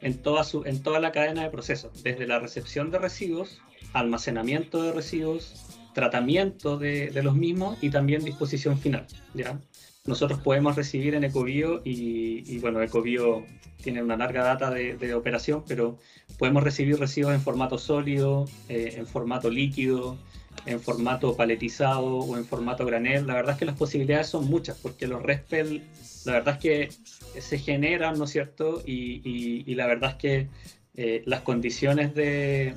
en 0.00 0.18
toda, 0.18 0.42
su, 0.44 0.64
en 0.64 0.82
toda 0.82 0.98
la 0.98 1.12
cadena 1.12 1.42
de 1.42 1.50
procesos, 1.50 2.02
desde 2.02 2.26
la 2.26 2.38
recepción 2.38 2.90
de 2.90 2.98
residuos, 2.98 3.60
almacenamiento 3.92 4.82
de 4.82 4.92
residuos, 4.92 5.66
tratamiento 5.92 6.78
de, 6.78 7.10
de 7.10 7.22
los 7.22 7.34
mismos 7.34 7.76
y 7.82 7.90
también 7.90 8.24
disposición 8.24 8.78
final. 8.78 9.06
¿ya? 9.34 9.60
Nosotros 10.06 10.40
podemos 10.40 10.74
recibir 10.74 11.14
en 11.14 11.24
Ecobio, 11.24 11.82
y, 11.84 12.42
y 12.50 12.58
bueno, 12.60 12.80
Ecobio 12.80 13.44
tiene 13.82 14.02
una 14.02 14.16
larga 14.16 14.42
data 14.42 14.70
de, 14.70 14.96
de, 14.96 15.14
operación, 15.14 15.64
pero 15.68 15.98
podemos 16.38 16.62
recibir 16.62 16.98
residuos 16.98 17.34
en 17.34 17.42
formato 17.42 17.76
sólido, 17.76 18.46
eh, 18.70 18.94
en 18.96 19.06
formato 19.06 19.50
líquido, 19.50 20.16
en 20.66 20.80
formato 20.80 21.36
paletizado 21.36 22.18
o 22.18 22.36
en 22.36 22.44
formato 22.44 22.84
granel. 22.84 23.26
La 23.26 23.34
verdad 23.34 23.52
es 23.52 23.58
que 23.58 23.64
las 23.64 23.76
posibilidades 23.76 24.28
son 24.28 24.48
muchas, 24.48 24.76
porque 24.78 25.06
los 25.06 25.22
RESPEL, 25.22 25.82
la 26.24 26.32
verdad 26.32 26.54
es 26.54 26.60
que 26.60 27.40
se 27.40 27.58
generan, 27.58 28.18
¿no 28.18 28.24
es 28.24 28.30
cierto? 28.30 28.82
Y, 28.84 29.64
y, 29.66 29.74
la 29.74 29.86
verdad 29.86 30.10
es 30.10 30.16
que 30.16 30.48
eh, 30.94 31.22
las 31.26 31.42
condiciones 31.42 32.14
de, 32.14 32.74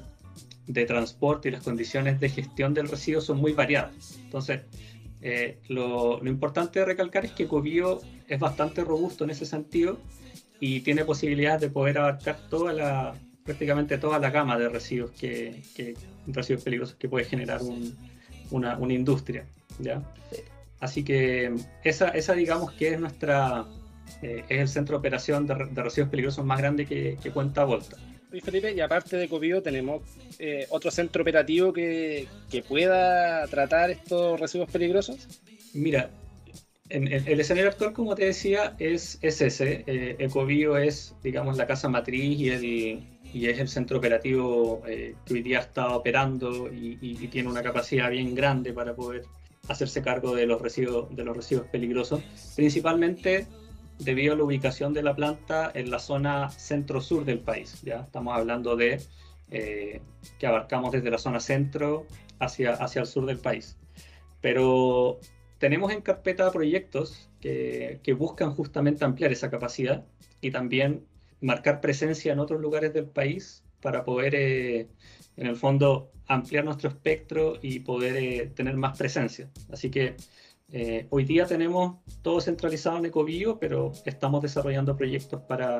de, 0.68 0.86
transporte 0.86 1.50
y 1.50 1.52
las 1.52 1.64
condiciones 1.64 2.20
de 2.20 2.30
gestión 2.30 2.74
del 2.74 2.88
residuo 2.88 3.22
son 3.22 3.38
muy 3.38 3.54
variadas. 3.54 4.20
Entonces, 4.24 4.62
eh, 5.22 5.60
lo, 5.68 6.22
lo, 6.22 6.30
importante 6.30 6.80
de 6.80 6.86
recalcar 6.86 7.26
es 7.26 7.32
que 7.32 7.48
Cobio 7.48 8.02
es 8.28 8.40
bastante 8.40 8.84
robusto 8.84 9.24
en 9.24 9.32
ese 9.32 9.46
sentido 9.46 10.00
y 10.60 10.82
tiene 10.82 11.06
posibilidades 11.06 11.62
de 11.62 11.70
poder 11.70 11.98
abarcar 11.98 12.38
toda 12.50 12.74
la, 12.74 13.16
prácticamente 13.51 13.98
toda 13.98 14.17
la 14.20 14.29
gama 14.29 14.58
de 14.58 14.70
residuos 14.70 15.12
que, 15.12 15.62
que 15.75 15.96
residuos 16.27 16.63
peligrosos 16.63 16.96
que 16.96 17.10
puede 17.10 17.25
generar 17.25 17.62
un, 17.62 17.96
una, 18.50 18.77
una, 18.77 18.93
industria. 18.93 19.46
¿ya? 19.79 20.01
Así 20.79 21.03
que 21.03 21.53
esa, 21.84 22.10
esa 22.10 22.34
digamos 22.34 22.72
que 22.74 22.93
es 22.93 23.00
nuestra 23.00 23.65
eh, 24.22 24.43
es 24.48 24.60
el 24.60 24.67
centro 24.67 24.93
de 24.96 25.00
operación 25.00 25.46
de, 25.46 25.55
de, 25.70 25.84
residuos 25.84 26.10
peligrosos 26.10 26.46
más 26.46 26.60
grande 26.60 26.86
que, 26.86 27.17
que 27.22 27.31
cuenta 27.31 27.65
Volta. 27.65 27.98
Y 28.34 28.39
Felipe, 28.39 28.74
y 28.74 28.79
aparte 28.79 29.17
de 29.17 29.27
Copio, 29.27 29.62
tenemos 29.62 30.03
eh, 30.39 30.65
otro 30.70 30.89
centro 30.89 31.22
operativo 31.22 31.74
que, 31.74 32.27
que, 32.50 32.63
pueda 32.63 33.46
tratar 33.48 33.91
estos 33.91 34.39
residuos 34.39 34.72
peligrosos. 34.72 35.27
Mira, 35.74 36.10
en, 36.88 37.08
en, 37.12 37.27
el 37.27 37.39
escenario 37.39 37.70
actual, 37.70 37.91
como 37.91 38.15
te 38.15 38.25
decía, 38.25 38.75
es, 38.79 39.17
es 39.22 39.41
ese. 39.41 39.84
Eh, 39.86 40.15
Ecobio 40.20 40.77
es, 40.77 41.13
digamos, 41.24 41.58
la 41.58 41.67
casa 41.67 41.89
matriz 41.89 42.39
y, 42.39 42.50
el, 42.50 43.03
y 43.34 43.48
es 43.48 43.60
el 43.60 43.68
centro 43.68 43.98
operativo 43.98 44.82
eh, 44.88 45.16
que 45.26 45.34
hoy 45.34 45.42
día 45.42 45.60
está 45.60 45.96
operando 45.96 46.72
y, 46.72 46.98
y, 47.02 47.24
y, 47.24 47.28
tiene 47.28 47.50
una 47.50 47.64
capacidad 47.64 48.10
bien 48.10 48.36
grande 48.36 48.74
para 48.74 48.94
poder 48.96 49.26
hacerse 49.68 50.02
cargo 50.02 50.36
de 50.36 50.46
los 50.46 50.62
residuos, 50.62 51.16
de 51.16 51.24
los 51.24 51.36
residuos 51.36 51.68
peligrosos, 51.68 52.22
principalmente 52.56 53.48
debido 54.00 54.34
a 54.34 54.38
la 54.38 54.44
ubicación 54.44 54.94
de 54.94 55.04
la 55.04 55.16
planta 55.16 55.72
en 55.74 55.92
la 55.92 56.00
zona 56.00 56.50
centro-sur 56.50 57.26
del 57.26 57.40
país. 57.40 57.82
¿ya? 57.84 58.02
Estamos 58.02 58.38
hablando 58.38 58.76
de 58.76 59.02
eh, 59.52 60.02
que 60.40 60.48
abarcamos 60.48 60.92
desde 60.92 61.12
la 61.12 61.18
zona 61.18 61.40
centro 61.40 62.06
hacia, 62.40 62.74
hacia 62.74 63.02
el 63.02 63.08
sur 63.08 63.26
del 63.26 63.38
país. 63.38 63.78
Pero 64.42 65.20
tenemos 65.60 65.92
en 65.92 66.02
carpeta 66.02 66.52
proyectos 66.52 67.30
que, 67.40 68.00
que 68.04 68.14
buscan 68.14 68.56
justamente 68.56 69.06
ampliar 69.06 69.32
esa 69.32 69.52
capacidad 69.52 70.06
y 70.42 70.50
también 70.50 71.06
marcar 71.41 71.81
presencia 71.81 72.31
en 72.33 72.39
otros 72.39 72.62
lugares 72.62 72.93
del 72.93 73.05
país 73.05 73.63
para 73.81 74.03
poder, 74.03 74.36
eh, 74.36 74.88
en 75.38 75.48
el 75.48 75.55
fondo, 75.55 76.12
ampliar 76.27 76.63
nuestro 76.63 76.89
espectro 76.89 77.57
y 77.62 77.79
poder 77.79 78.15
eh, 78.15 78.51
tener 78.55 78.75
más 78.77 78.98
presencia. 78.98 79.50
Así 79.71 79.89
que 79.89 80.15
eh, 80.71 81.07
hoy 81.10 81.25
día 81.25 81.45
tenemos 81.45 81.98
todo 82.21 82.39
centralizado 82.39 82.98
en 82.98 83.05
Ecobio, 83.05 83.60
pero 83.60 83.91
estamos 84.05 84.41
desarrollando 84.41 84.95
proyectos 84.95 85.41
para, 85.41 85.79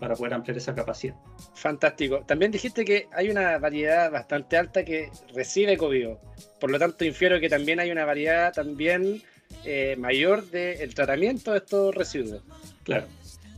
para 0.00 0.16
poder 0.16 0.34
ampliar 0.34 0.56
esa 0.56 0.74
capacidad. 0.74 1.14
Fantástico. 1.54 2.24
También 2.26 2.50
dijiste 2.50 2.84
que 2.84 3.06
hay 3.12 3.30
una 3.30 3.58
variedad 3.58 4.10
bastante 4.10 4.56
alta 4.56 4.84
que 4.84 5.10
recibe 5.32 5.74
Ecobio. 5.74 6.18
Por 6.58 6.72
lo 6.72 6.78
tanto, 6.78 7.04
infiero 7.04 7.38
que 7.38 7.48
también 7.48 7.78
hay 7.78 7.92
una 7.92 8.04
variedad 8.04 8.52
también 8.52 9.22
eh, 9.64 9.94
mayor 9.96 10.44
del 10.50 10.78
de 10.78 10.88
tratamiento 10.88 11.52
de 11.52 11.58
estos 11.58 11.94
residuos. 11.94 12.42
Claro. 12.82 13.06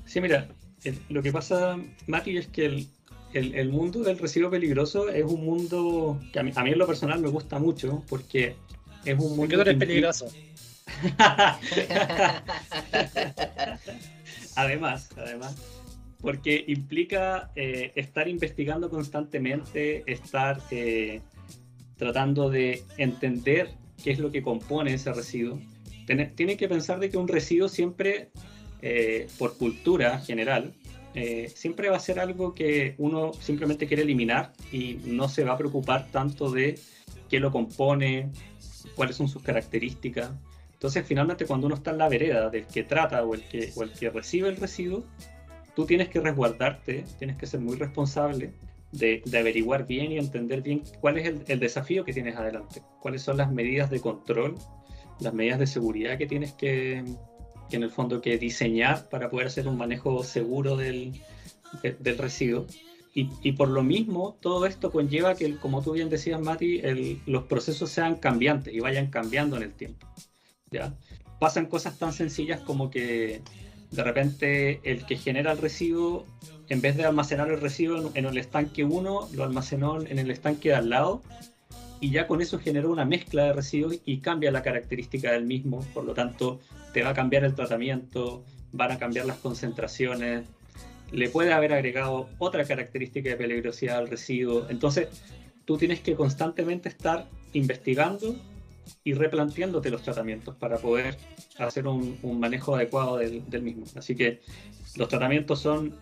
Sí, 0.05 0.21
mira, 0.21 0.49
el, 0.85 0.99
lo 1.09 1.23
que 1.23 1.33
pasa, 1.33 1.79
Mati, 2.07 2.37
es 2.37 2.47
que 2.49 2.67
el, 2.67 2.87
el, 3.33 3.55
el, 3.55 3.71
mundo 3.71 4.01
del 4.01 4.19
residuo 4.19 4.51
peligroso 4.51 5.09
es 5.09 5.25
un 5.25 5.45
mundo 5.45 6.21
que 6.33 6.39
a 6.39 6.43
mí, 6.43 6.53
a 6.55 6.63
mí 6.63 6.71
en 6.71 6.79
lo 6.79 6.87
personal 6.87 7.21
me 7.21 7.29
gusta 7.29 7.59
mucho 7.59 8.05
porque 8.09 8.57
es 9.05 9.19
un 9.19 9.37
mundo... 9.37 9.57
¿Por 9.57 9.65
qué 9.65 9.71
eres 9.71 9.77
peligroso? 9.77 10.29
además, 14.57 15.11
además, 15.17 15.57
porque 16.21 16.65
implica 16.69 17.51
eh, 17.57 17.93
estar 17.95 18.29
investigando 18.29 18.89
constantemente, 18.91 20.05
estar 20.07 20.61
eh, 20.71 21.21
tratando 21.97 22.51
de 22.51 22.83
entender 22.97 23.71
qué 24.03 24.13
es 24.13 24.19
lo 24.19 24.31
que 24.31 24.43
compone 24.43 24.95
ese 24.95 25.13
residuo. 25.13 25.61
Tiene, 26.07 26.27
tiene 26.27 26.57
que 26.57 26.69
pensar 26.69 26.99
de 27.01 27.11
que 27.11 27.17
un 27.17 27.29
residuo 27.29 27.69
siempre, 27.69 28.31
eh, 28.87 29.29
por 29.39 29.57
cultura 29.57 30.19
general, 30.19 30.75
eh, 31.15 31.51
siempre 31.55 31.89
va 31.89 31.97
a 31.97 32.01
ser 32.01 32.21
algo 32.21 32.55
que 32.55 32.95
uno 32.99 33.33
simplemente 33.33 33.87
quiere 33.87 34.03
eliminar 34.03 34.53
y 34.71 34.99
no 35.07 35.27
se 35.31 35.43
va 35.43 35.55
a 35.55 35.57
preocupar 35.57 36.09
tanto 36.11 36.51
de 36.51 36.79
qué 37.31 37.41
lo 37.41 37.51
compone, 37.51 38.31
cuáles 38.95 39.17
son 39.17 39.27
sus 39.27 39.43
características. 39.43 40.33
Entonces, 40.75 41.07
finalmente, 41.07 41.47
cuando 41.47 41.67
uno 41.67 41.77
está 41.77 41.93
en 41.93 41.99
la 41.99 42.11
vereda 42.11 42.51
del 42.51 42.67
que 42.67 42.83
trata 42.83 43.25
o 43.25 43.33
el 43.33 43.49
que, 43.49 43.73
o 43.75 43.85
el 43.85 43.91
que 43.91 44.11
recibe 44.11 44.51
el 44.51 44.57
residuo, 44.57 45.03
tú 45.75 45.87
tienes 45.87 46.11
que 46.11 46.21
resguardarte, 46.21 47.07
tienes 47.19 47.39
que 47.39 47.47
ser 47.47 47.61
muy 47.61 47.77
responsable 47.77 48.53
de, 48.93 49.23
de 49.25 49.39
averiguar 49.39 49.87
bien 49.87 50.13
y 50.13 50.19
entender 50.19 50.61
bien 50.61 50.83
cuál 51.01 51.17
es 51.17 51.27
el, 51.27 51.43
el, 51.47 51.59
desafío 51.59 52.05
que 52.05 52.13
tienes 52.13 52.37
adelante, 52.37 52.83
cuáles 53.01 53.23
son 53.23 53.39
las 53.39 53.51
medidas 53.51 53.89
de 53.89 54.01
control, 54.01 54.57
las 55.21 55.33
medidas 55.33 55.59
de 55.59 55.67
seguridad 55.67 56.19
que 56.19 56.27
tienes 56.27 56.53
que, 56.53 57.03
en 57.75 57.83
el 57.83 57.91
fondo 57.91 58.21
que 58.21 58.39
diseñar 58.39 59.09
para 59.09 59.31
poder 59.31 59.49
hacer 59.49 59.69
un 59.69 59.77
manejo 59.77 60.23
seguro 60.25 60.77
del, 60.77 61.13
de, 61.83 61.97
del 61.99 62.19
residuo. 62.19 62.67
Y, 63.17 63.53
por 63.53 63.69
lo 63.69 63.85
mismo, 63.85 64.37
todo 64.41 64.67
esto 64.67 64.91
conlleva 64.91 65.37
que, 65.37 65.57
como 65.59 65.83
tú 65.83 65.93
bien 65.93 66.09
decías, 66.09 66.41
Mati, 66.41 66.83
los 67.27 67.45
procesos 67.45 67.89
sean 67.89 68.17
cambiantes 68.17 68.75
y 68.75 68.81
vayan 68.81 69.07
cambiando 69.07 69.57
en 69.57 69.63
el 69.63 69.73
tiempo. 69.73 70.09
¿ya? 70.73 70.93
Pasan 71.39 71.67
cosas 71.67 71.97
tan 71.97 72.13
sencillas 72.13 72.61
como 72.63 72.91
que 72.91 73.41
de 73.93 74.03
repente 74.03 74.81
el 74.83 75.07
que 75.07 75.17
genera 75.17 75.53
el 75.53 75.59
residuo, 75.59 76.27
en 76.69 76.81
vez 76.81 76.97
de 76.97 77.05
almacenar 77.05 77.49
el 77.53 77.61
residuo 77.61 77.99
en, 77.99 78.11
en 78.17 78.25
el 78.25 78.37
estanque 78.37 78.83
1, 78.83 79.29
lo 79.33 79.45
almacenó 79.45 80.01
en 80.01 80.19
el 80.19 80.33
estanque 80.33 80.71
de 80.71 80.75
al 80.75 80.91
lado 80.91 81.23
y 82.01 82.11
ya 82.11 82.27
con 82.27 82.43
eso 82.43 82.59
generó 82.59 82.91
una 82.91 83.05
mezcla 83.05 83.45
de 83.45 83.53
residuos 83.53 83.99
y 84.05 84.19
cambia 84.19 84.51
la 84.51 84.63
característica 84.63 85.33
del 85.33 85.45
mismo, 85.45 85.81
por 85.95 86.05
lo 86.05 86.15
tanto 86.15 86.61
te 86.95 87.03
va 87.03 87.11
a 87.11 87.15
cambiar 87.15 87.45
el 87.45 87.55
tratamiento, 87.55 88.45
van 88.73 88.93
a 88.93 88.99
cambiar 88.99 89.27
las 89.27 89.37
concentraciones, 89.39 90.47
le 91.13 91.29
puede 91.29 91.53
haber 91.53 91.73
agregado 91.73 92.29
otra 92.39 92.65
característica 92.65 93.29
de 93.29 93.37
peligrosidad 93.37 93.99
al 93.99 94.09
residuo, 94.09 94.67
entonces 94.71 95.09
tú 95.65 95.77
tienes 95.77 96.01
que 96.01 96.15
constantemente 96.15 96.89
estar 96.89 97.27
investigando 97.53 98.37
y 99.03 99.15
replanteándote 99.15 99.91
los 99.91 100.03
tratamientos 100.03 100.55
para 100.55 100.79
poder 100.79 101.17
hacer 101.59 101.87
un, 101.87 102.17
manejo 102.39 102.77
adecuado 102.77 103.17
del, 103.19 103.49
del, 103.51 103.63
mismo. 103.63 103.85
Así 103.97 104.15
que 104.15 104.41
los 104.97 105.09
tratamientos 105.09 105.61
son 105.61 105.95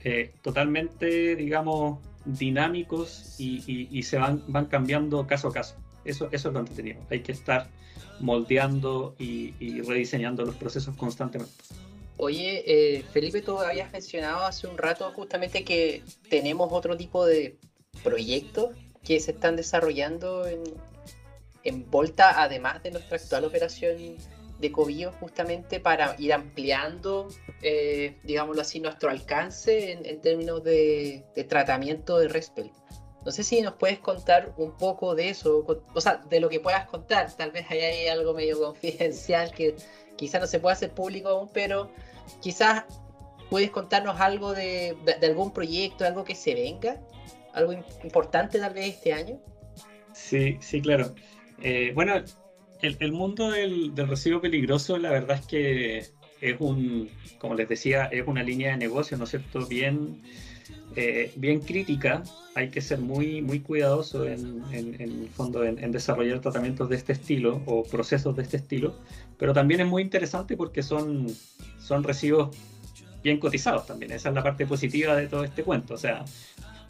eh, 0.00 0.34
totalmente, 0.42 1.36
digamos, 1.36 2.00
dinámicos 2.24 3.34
y, 3.38 4.02
se 4.02 4.18
van, 4.18 4.42
van 4.48 4.66
cambiando 4.66 5.26
caso 5.26 5.48
a 5.48 5.52
caso. 5.52 5.76
Eso, 6.04 6.28
eso 6.32 6.48
es 6.48 6.54
lo 6.54 6.60
entretenido. 6.60 7.00
Hay 7.10 7.20
que 7.20 7.32
estar 7.32 7.68
moldeando 8.20 9.14
y, 9.18 9.54
y 9.58 9.80
rediseñando 9.80 10.44
los 10.44 10.54
procesos 10.56 10.96
constantemente. 10.96 11.52
Oye, 12.16 12.62
eh, 12.66 13.02
Felipe, 13.12 13.42
tú 13.42 13.58
habías 13.58 13.90
mencionado 13.92 14.44
hace 14.44 14.66
un 14.66 14.78
rato 14.78 15.10
justamente 15.12 15.64
que 15.64 16.02
tenemos 16.28 16.68
otro 16.72 16.96
tipo 16.96 17.26
de 17.26 17.56
proyectos 18.04 18.70
que 19.02 19.18
se 19.18 19.32
están 19.32 19.56
desarrollando 19.56 20.46
en, 20.46 20.62
en 21.64 21.90
Volta, 21.90 22.42
además 22.42 22.82
de 22.82 22.92
nuestra 22.92 23.16
actual 23.16 23.44
operación 23.44 24.16
de 24.64 24.72
Cobillo, 24.72 25.12
justamente 25.20 25.78
para 25.78 26.16
ir 26.18 26.32
ampliando, 26.32 27.28
eh, 27.62 28.16
digámoslo 28.24 28.62
así, 28.62 28.80
nuestro 28.80 29.10
alcance 29.10 29.92
en, 29.92 30.20
términos 30.20 30.64
de, 30.64 31.24
tratamiento 31.48 32.18
de 32.18 32.28
Respel. 32.28 32.70
No 33.24 33.30
sé 33.30 33.42
si 33.42 33.62
nos 33.62 33.74
puedes 33.74 33.98
contar 33.98 34.52
un 34.56 34.76
poco 34.76 35.14
de 35.14 35.30
eso, 35.30 35.64
o 35.94 36.00
sea, 36.00 36.16
de 36.28 36.40
lo 36.40 36.48
que 36.48 36.60
puedas 36.60 36.86
contar. 36.86 37.30
Tal 37.36 37.50
vez 37.50 37.70
hay 37.70 38.08
algo 38.08 38.34
medio 38.34 38.58
confidencial 38.66 39.52
que 39.52 39.76
quizás 40.16 40.40
no 40.40 40.46
se 40.46 40.60
pueda 40.60 40.74
hacer 40.74 40.90
público 40.90 41.28
aún, 41.28 41.50
pero 41.52 41.90
quizás 42.40 42.84
puedes 43.50 43.70
contarnos 43.70 44.20
algo 44.20 44.52
de, 44.52 44.96
de, 45.04 45.14
de 45.14 45.26
algún 45.26 45.52
proyecto, 45.52 46.04
algo 46.04 46.24
que 46.24 46.34
se 46.34 46.54
venga, 46.54 47.00
algo 47.52 47.72
importante 48.02 48.58
tal 48.58 48.74
vez 48.74 48.94
este 48.94 49.12
año. 49.12 49.40
Sí, 50.12 50.56
sí, 50.60 50.80
claro. 50.80 51.14
Eh, 51.62 51.92
bueno, 51.94 52.22
el, 52.82 53.12
mundo 53.12 53.50
del, 53.50 53.94
del, 53.94 54.08
residuo 54.08 54.40
peligroso, 54.40 54.98
la 54.98 55.10
verdad 55.10 55.38
es 55.40 55.46
que 55.46 55.98
es 56.40 56.56
un, 56.58 57.08
como 57.38 57.54
les 57.54 57.68
decía, 57.68 58.04
es 58.06 58.26
una 58.26 58.42
línea 58.42 58.72
de 58.72 58.76
negocio, 58.76 59.16
¿no 59.16 59.24
es 59.24 59.30
cierto? 59.30 59.66
Bien, 59.66 60.20
eh, 60.96 61.32
bien 61.36 61.60
crítica. 61.60 62.22
Hay 62.54 62.68
que 62.68 62.80
ser 62.80 63.00
muy, 63.00 63.40
muy 63.42 63.60
cuidadoso 63.60 64.26
en, 64.26 64.62
el 64.72 65.28
fondo 65.34 65.64
en, 65.64 65.90
desarrollar 65.90 66.40
tratamientos 66.40 66.88
de 66.88 66.96
este 66.96 67.12
estilo 67.12 67.62
o 67.66 67.82
procesos 67.82 68.36
de 68.36 68.42
este 68.42 68.58
estilo, 68.58 68.94
pero 69.38 69.52
también 69.52 69.80
es 69.80 69.86
muy 69.86 70.02
interesante 70.02 70.56
porque 70.56 70.82
son, 70.82 71.26
son 71.78 72.04
residuos 72.04 72.56
bien 73.22 73.40
cotizados 73.40 73.86
también. 73.86 74.12
Esa 74.12 74.28
es 74.28 74.34
la 74.34 74.42
parte 74.42 74.66
positiva 74.66 75.16
de 75.16 75.26
todo 75.26 75.44
este 75.44 75.64
cuento. 75.64 75.94
O 75.94 75.98
sea, 75.98 76.24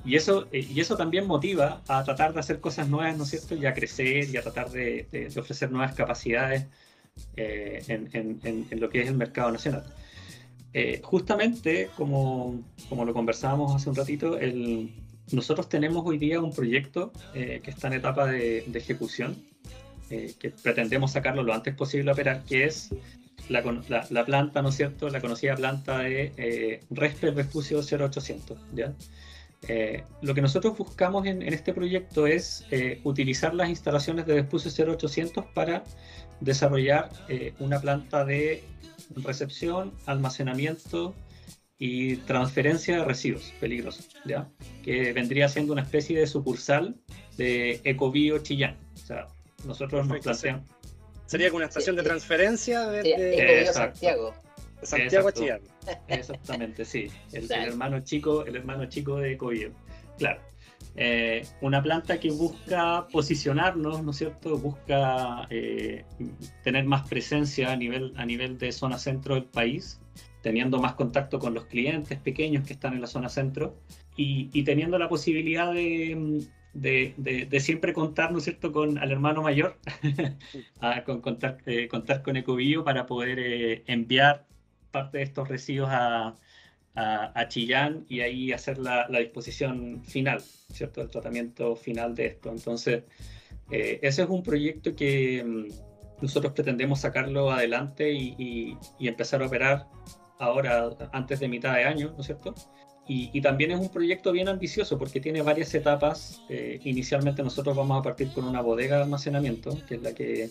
y 0.04 0.16
eso, 0.16 0.46
eh, 0.52 0.66
y 0.68 0.80
eso 0.80 0.96
también 0.96 1.26
motiva 1.26 1.82
a 1.88 2.04
tratar 2.04 2.34
de 2.34 2.40
hacer 2.40 2.60
cosas 2.60 2.88
nuevas, 2.88 3.16
¿no 3.16 3.24
es 3.24 3.30
cierto? 3.30 3.54
Y 3.54 3.66
a 3.66 3.74
crecer 3.74 4.28
y 4.28 4.36
a 4.36 4.42
tratar 4.42 4.70
de, 4.70 5.06
ofrecer 5.38 5.70
nuevas 5.70 5.94
capacidades 5.94 6.66
eh, 7.36 7.82
en, 7.88 8.80
lo 8.80 8.88
que 8.90 9.02
es 9.02 9.08
el 9.08 9.16
mercado 9.16 9.50
nacional. 9.50 9.84
Eh, 10.72 11.00
justamente, 11.02 11.88
como, 11.96 12.62
como, 12.88 13.04
lo 13.04 13.14
conversábamos 13.14 13.74
hace 13.74 13.88
un 13.88 13.96
ratito, 13.96 14.38
el, 14.38 14.90
nosotros 15.32 15.68
tenemos 15.68 16.04
hoy 16.04 16.18
día 16.18 16.40
un 16.40 16.52
proyecto 16.52 17.12
que 17.32 17.62
está 17.64 17.86
en 17.86 17.94
etapa 17.94 18.26
de, 18.26 18.64
ejecución, 18.74 19.36
que 20.08 20.52
pretendemos 20.62 21.12
sacarlo 21.12 21.42
lo 21.42 21.54
antes 21.54 21.74
posible 21.74 22.10
a 22.10 22.12
operar, 22.12 22.44
que 22.44 22.64
es 22.64 22.90
la, 23.48 24.06
la, 24.10 24.24
planta, 24.24 24.62
¿no 24.62 24.70
es 24.70 24.76
cierto? 24.76 25.08
La 25.08 25.20
conocida 25.20 25.54
planta 25.54 25.98
de 25.98 26.32
eh, 26.36 26.80
Resper 26.90 27.34
Vespucio 27.34 27.80
0800, 27.80 28.58
¿ya? 28.74 28.92
Eh, 29.68 30.04
lo 30.20 30.34
que 30.34 30.42
nosotros 30.42 30.76
buscamos 30.76 31.26
en, 31.26 31.42
este 31.42 31.72
proyecto 31.72 32.26
es 32.26 32.64
eh, 32.70 33.00
utilizar 33.04 33.54
las 33.54 33.68
instalaciones 33.68 34.26
de 34.26 34.34
Vespucio 34.34 34.70
0800 34.70 35.44
para 35.54 35.84
desarrollar 36.40 37.10
eh, 37.28 37.54
una 37.58 37.80
planta 37.80 38.24
de 38.24 38.64
recepción, 39.16 39.92
almacenamiento 40.06 41.14
y 41.78 42.16
transferencia 42.16 42.98
de 42.98 43.04
residuos 43.04 43.52
peligrosos, 43.60 44.08
¿ya? 44.24 44.48
que 44.82 45.12
vendría 45.12 45.48
siendo 45.48 45.72
una 45.72 45.82
especie 45.82 46.18
de 46.18 46.26
sucursal 46.26 46.96
de 47.36 47.80
Ecobio 47.84 48.38
Chillán. 48.38 48.76
O 48.94 49.06
sea, 49.06 49.26
nosotros 49.64 50.06
nos 50.06 50.20
planteamos... 50.20 50.68
Sería 51.26 51.48
como 51.48 51.58
una 51.58 51.66
estación 51.66 51.96
de 51.96 52.02
transferencia 52.02 52.86
de, 52.86 53.68
Santiago. 53.72 54.34
Santiago 54.84 55.30
Chillán. 55.30 55.60
Exactamente, 56.08 56.84
sí. 56.84 57.08
El, 57.32 57.50
hermano 57.50 58.00
chico, 58.00 58.44
el 58.44 58.56
hermano 58.56 58.86
chico 58.86 59.16
de 59.16 59.32
Ecovio. 59.32 59.72
Claro. 60.18 60.40
Eh, 60.96 61.44
una 61.60 61.82
planta 61.82 62.20
que 62.20 62.30
busca 62.30 63.08
posicionarnos, 63.10 64.02
¿no 64.04 64.12
es 64.12 64.16
cierto? 64.16 64.56
Busca 64.58 65.46
eh, 65.50 66.04
tener 66.62 66.84
más 66.84 67.08
presencia 67.08 67.72
a 67.72 67.76
nivel, 67.76 68.12
a 68.16 68.24
nivel 68.24 68.58
de 68.58 68.70
zona 68.70 68.98
centro 68.98 69.34
del 69.34 69.44
país, 69.44 70.00
teniendo 70.42 70.78
más 70.78 70.94
contacto 70.94 71.38
con 71.38 71.52
los 71.52 71.66
clientes 71.66 72.18
pequeños 72.20 72.64
que 72.64 72.74
están 72.74 72.94
en 72.94 73.00
la 73.00 73.08
zona 73.08 73.28
centro 73.28 73.76
y, 74.16 74.62
teniendo 74.62 74.96
la 74.96 75.08
posibilidad 75.08 75.72
de, 75.72 76.46
de, 76.74 77.60
siempre 77.60 77.92
contar, 77.92 78.30
¿no 78.30 78.38
es 78.38 78.44
cierto?, 78.44 78.70
con 78.70 78.96
al 78.98 79.10
hermano 79.10 79.42
mayor, 79.42 79.76
a, 80.80 81.02
con, 81.02 81.20
contar, 81.20 81.58
eh, 81.66 81.88
contar 81.88 82.22
con 82.22 82.36
Ecovio 82.36 82.84
para 82.84 83.06
poder 83.06 83.82
enviar 83.88 84.46
parte 84.94 85.18
de 85.18 85.24
estos 85.24 85.48
residuos 85.48 85.88
a, 85.90 86.36
a, 86.94 87.48
Chillán 87.48 88.06
y 88.08 88.20
ahí 88.20 88.52
hacer 88.52 88.78
la, 88.78 89.08
disposición 89.08 90.04
final, 90.04 90.40
¿cierto? 90.72 91.02
El 91.02 91.10
tratamiento 91.10 91.74
final 91.74 92.14
de 92.14 92.26
esto. 92.26 92.50
Entonces, 92.50 93.02
eh, 93.70 93.98
ese 94.02 94.22
es 94.22 94.28
un 94.28 94.44
proyecto 94.44 94.94
que 94.94 95.42
mm, 95.44 96.22
nosotros 96.22 96.52
pretendemos 96.52 97.00
sacarlo 97.00 97.50
adelante 97.50 98.12
y, 98.12 98.78
empezar 99.00 99.42
a 99.42 99.46
operar 99.46 99.88
ahora, 100.38 100.90
antes 101.12 101.40
de 101.40 101.48
mitad 101.48 101.74
de 101.74 101.84
año, 101.84 102.12
¿no 102.12 102.20
es 102.20 102.26
cierto? 102.26 102.54
Y, 103.06 103.40
también 103.42 103.72
es 103.72 103.80
un 103.80 103.90
proyecto 103.90 104.32
bien 104.32 104.48
ambicioso 104.48 104.96
porque 104.96 105.20
tiene 105.20 105.42
varias 105.42 105.74
etapas. 105.74 106.40
Eh, 106.48 106.80
inicialmente 106.84 107.42
nosotros 107.42 107.76
vamos 107.76 107.98
a 107.98 108.02
partir 108.02 108.32
con 108.32 108.44
una 108.44 108.62
bodega 108.62 108.96
de 108.96 109.02
almacenamiento, 109.02 109.76
que 109.86 109.96
es 109.96 110.02
la 110.02 110.14
que 110.14 110.48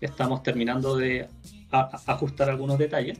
estamos 0.00 0.42
terminando 0.42 0.96
de 0.96 1.28
ajustar 1.70 2.48
algunos 2.48 2.78
detalles 2.78 3.18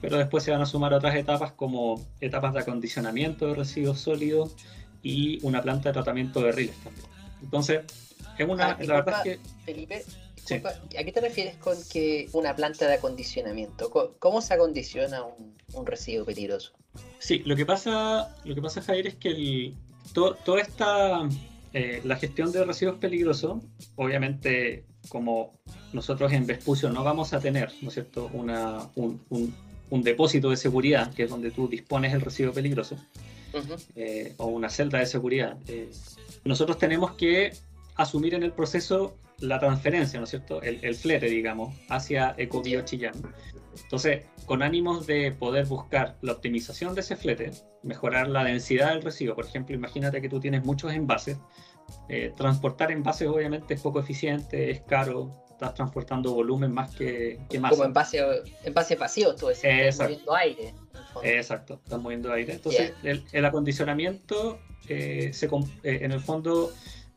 pero 0.00 0.16
después 0.16 0.44
se 0.44 0.50
van 0.50 0.62
a 0.62 0.66
sumar 0.66 0.94
otras 0.94 1.14
etapas 1.14 1.52
como 1.52 2.04
etapas 2.20 2.54
de 2.54 2.60
acondicionamiento 2.60 3.46
de 3.46 3.54
residuos 3.54 4.00
sólidos 4.00 4.54
y 5.02 5.44
una 5.44 5.62
planta 5.62 5.90
de 5.90 5.92
tratamiento 5.94 6.40
de 6.40 6.52
riles 6.52 6.76
también. 6.82 7.06
Entonces, 7.42 7.82
es 8.38 8.48
una... 8.48 8.72
Ah, 8.72 8.78
la 8.80 8.94
verdad 8.94 9.26
es 9.26 9.38
que... 9.38 9.40
Felipe, 9.64 10.04
¿a 10.98 11.04
qué 11.04 11.12
te 11.12 11.20
refieres 11.20 11.56
con 11.56 11.76
que 11.90 12.28
una 12.32 12.54
planta 12.56 12.86
de 12.86 12.94
acondicionamiento? 12.94 13.90
¿Cómo, 14.18 14.40
se 14.40 14.54
acondiciona 14.54 15.22
un, 15.22 15.86
residuo 15.86 16.24
peligroso? 16.24 16.72
Sí, 17.18 17.42
lo 17.44 17.56
que 17.56 17.66
pasa, 17.66 18.36
lo 18.44 18.54
que 18.54 18.62
pasa 18.62 18.82
Javier, 18.82 19.08
es 19.08 19.14
que 19.16 19.28
el, 19.30 19.76
toda 20.12 20.60
esta... 20.60 21.28
Eh, 21.72 22.00
la 22.02 22.16
gestión 22.16 22.50
de 22.50 22.64
residuos 22.64 22.98
peligrosos, 22.98 23.62
obviamente 23.94 24.86
como 25.08 25.60
nosotros 25.92 26.32
en 26.32 26.44
Vespucio 26.44 26.90
no 26.90 27.04
vamos 27.04 27.32
a 27.32 27.38
tener, 27.38 27.72
¿no 27.80 27.88
es 27.88 27.94
cierto?, 27.94 28.28
una, 28.32 28.88
un, 28.96 29.22
un 29.30 29.54
depósito 29.90 30.50
de 30.50 30.56
seguridad, 30.56 31.12
que 31.12 31.24
es 31.24 31.30
donde 31.30 31.50
tú 31.50 31.68
dispones 31.68 32.14
el 32.14 32.20
residuo 32.20 32.52
peligroso, 32.52 32.96
eh, 33.96 34.34
o 34.36 34.46
una 34.46 34.70
celda 34.70 34.98
de 34.98 35.06
seguridad, 35.06 35.58
eh, 35.66 35.90
nosotros 36.44 36.78
tenemos 36.78 37.12
que 37.12 37.52
asumir 37.96 38.34
en 38.34 38.42
el 38.42 38.52
proceso 38.52 39.16
la 39.40 39.58
transferencia, 39.58 40.18
¿no 40.18 40.24
es 40.24 40.30
cierto? 40.30 40.62
El, 40.62 40.94
flete, 40.94 41.26
digamos, 41.26 41.74
hacia 41.88 42.34
Ecobio 42.36 42.82
Chillán. 42.82 43.14
Entonces, 43.82 44.26
con 44.44 44.62
ánimos 44.62 45.06
de 45.06 45.32
poder 45.32 45.66
buscar 45.66 46.16
la 46.20 46.32
optimización 46.32 46.94
de 46.94 47.00
ese 47.00 47.16
flete, 47.16 47.50
mejorar 47.82 48.28
la 48.28 48.44
densidad 48.44 48.90
del 48.90 49.02
residuo, 49.02 49.34
por 49.34 49.46
ejemplo, 49.46 49.74
imagínate 49.74 50.20
que 50.20 50.28
tú 50.28 50.40
tienes 50.40 50.64
muchos 50.64 50.92
envases, 50.92 51.38
eh, 52.08 52.32
transportar 52.36 52.92
envases 52.92 53.28
obviamente 53.28 53.74
es 53.74 53.80
poco 53.80 54.00
eficiente, 54.00 54.70
es 54.70 54.80
caro, 54.82 55.44
estás 55.60 55.74
transportando 55.74 56.32
volumen 56.32 56.72
más 56.72 56.94
que, 56.94 57.38
que 57.50 57.60
masa. 57.60 57.74
Como 57.74 57.84
en 57.84 57.92
base, 57.92 58.18
en 58.64 58.72
base 58.72 58.96
vacío, 58.96 59.34
tú 59.34 59.50
estás 59.50 59.98
moviendo 59.98 60.34
aire. 60.34 60.74
Exacto, 61.22 61.80
estás 61.84 62.00
moviendo 62.00 62.32
aire. 62.32 62.54
Entonces, 62.54 62.94
el, 63.02 63.44
acondicionamiento, 63.44 64.58
eh, 64.88 65.30
se, 65.34 65.46
eh, 65.46 65.50
en 65.82 66.12
el 66.12 66.20
fondo, 66.20 66.72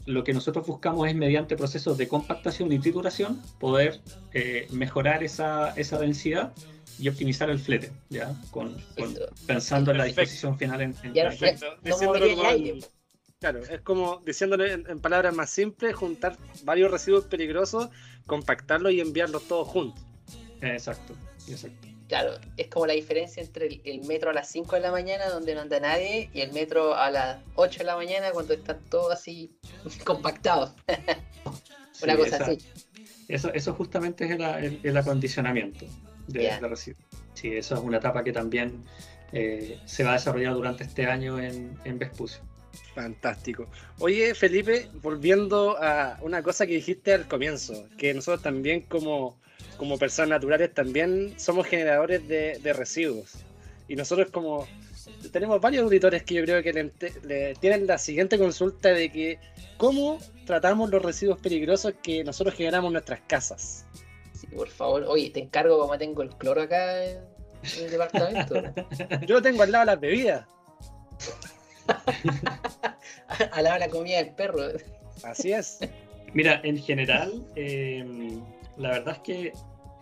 lo 0.06 0.26
que 0.26 0.34
nosotros 0.34 0.68
buscamos 0.68 1.08
es 1.08 1.16
mediante 1.16 1.56
procesos 1.56 1.98
de 1.98 2.10
compactación 2.10 2.70
y 2.74 2.80
trituración 2.80 3.42
poder 3.60 4.02
eh, 4.34 4.68
mejorar 4.72 5.24
esa, 5.24 5.70
esa 5.78 5.98
densidad 5.98 6.52
y 7.00 7.08
optimizar 7.08 7.50
el 7.50 7.60
flete, 7.60 7.92
¿ya? 8.10 8.36
Con, 8.52 8.76
pensando 9.48 9.92
en 9.92 9.98
la 10.00 10.04
disposición 10.04 10.58
final 10.58 10.82
en, 10.82 10.96
en 11.04 11.14
no. 11.14 12.88
Claro, 13.44 13.60
es 13.60 13.82
como, 13.82 14.22
diciéndole 14.26 14.72
en, 14.72 15.02
palabras 15.02 15.36
más 15.36 15.50
simples, 15.50 15.94
juntar 15.94 16.38
varios 16.64 16.90
residuos 16.90 17.26
peligrosos, 17.26 17.90
compactarlos 18.26 18.94
y 18.94 19.02
enviarlos 19.02 19.50
todos 19.50 19.68
juntos. 19.68 20.02
Exacto, 20.62 21.14
exacto. 21.50 21.90
Claro, 22.08 22.36
es 22.56 22.68
como 22.68 22.88
la 22.88 22.94
diferencia 22.94 23.44
entre 23.44 23.82
el, 23.84 24.06
metro 24.06 24.30
a 24.30 24.34
las 24.34 24.48
5 24.48 24.78
de 24.78 24.82
la 24.82 24.92
mañana 24.92 25.28
donde 25.28 25.56
no 25.56 25.60
anda 25.60 25.78
nadie 25.82 26.30
y 26.34 26.40
el 26.40 26.54
metro 26.54 26.96
a 26.96 27.12
las 27.12 27.40
8 27.56 27.80
de 27.80 27.84
la 27.84 27.98
mañana 27.98 28.32
cuando 28.32 28.54
están 28.54 28.80
todos 28.90 29.12
así 29.12 29.52
compactados. 30.06 30.72
Una 32.02 32.16
cosa 32.16 32.38
así. 32.38 32.60
Eso, 33.28 33.54
eso 33.54 33.74
justamente 33.74 34.24
es 34.24 34.32
el, 34.86 34.96
acondicionamiento 34.96 35.86
de, 36.28 36.58
residuos. 36.62 37.04
Sí, 37.34 37.58
eso 37.58 37.76
es 37.76 37.82
una 37.82 37.98
etapa 37.98 38.24
que 38.24 38.32
también 38.32 38.86
eh, 39.34 39.82
se 39.84 40.06
va 40.06 40.12
a 40.12 40.14
desarrollar 40.14 40.54
durante 40.54 40.86
este 40.86 41.08
año 41.08 41.42
en, 41.42 41.78
en 41.84 42.00
Vespucio. 42.00 42.42
Fantástico. 42.96 43.68
Oye, 44.00 44.36
Felipe, 44.36 44.90
volviendo 45.02 45.78
a 45.82 46.18
una 46.22 46.44
cosa 46.44 46.68
que 46.68 46.74
dijiste 46.74 47.14
al 47.14 47.28
comienzo, 47.28 47.88
que 47.98 48.14
nosotros 48.14 48.44
también 48.44 48.82
como, 48.82 49.40
como 49.78 49.98
personas 49.98 50.30
naturales 50.30 50.74
también 50.74 51.34
somos 51.40 51.68
generadores 51.68 52.28
de, 52.28 52.74
residuos. 52.74 53.34
Y 53.88 53.96
nosotros 53.96 54.30
como 54.32 54.68
tenemos 55.32 55.60
varios 55.60 55.84
auditores 55.84 56.24
que 56.24 56.36
yo 56.36 56.44
creo 56.44 56.64
que 56.64 56.92
le, 57.24 57.56
tienen 57.56 57.88
la 57.88 57.98
siguiente 57.98 58.38
consulta 58.38 58.90
de 58.90 59.12
que 59.12 59.40
cómo 59.78 60.20
tratamos 60.46 60.90
los 60.90 61.02
residuos 61.02 61.40
peligrosos 61.40 61.94
que 62.02 62.24
nosotros 62.24 62.56
generamos 62.56 62.90
en 62.90 62.94
nuestras 62.94 63.22
casas. 63.28 63.86
Sí, 64.34 64.48
por 64.48 64.70
favor, 64.70 65.04
oye, 65.08 65.30
te 65.30 65.42
encargo 65.42 65.80
como 65.80 65.98
tengo 65.98 66.22
el 66.22 66.30
cloro 66.30 66.62
acá 66.62 67.04
en 67.06 67.20
el 67.80 67.92
departamento. 67.92 68.56
yo 69.26 69.36
lo 69.36 69.42
tengo 69.42 69.64
al 69.64 69.72
lado 69.72 69.86
de 69.86 69.92
las 69.92 70.00
bebidas. 70.00 70.53
A 73.52 73.62
la 73.62 73.90
comida 73.90 74.18
del 74.18 74.32
perro. 74.32 74.62
Así 75.24 75.52
es. 75.52 75.80
Mira, 76.34 76.62
en 76.64 76.78
general, 76.78 77.46
em, 77.56 78.42
la 78.78 78.90
verdad 78.90 79.16
es 79.16 79.20
que 79.20 79.54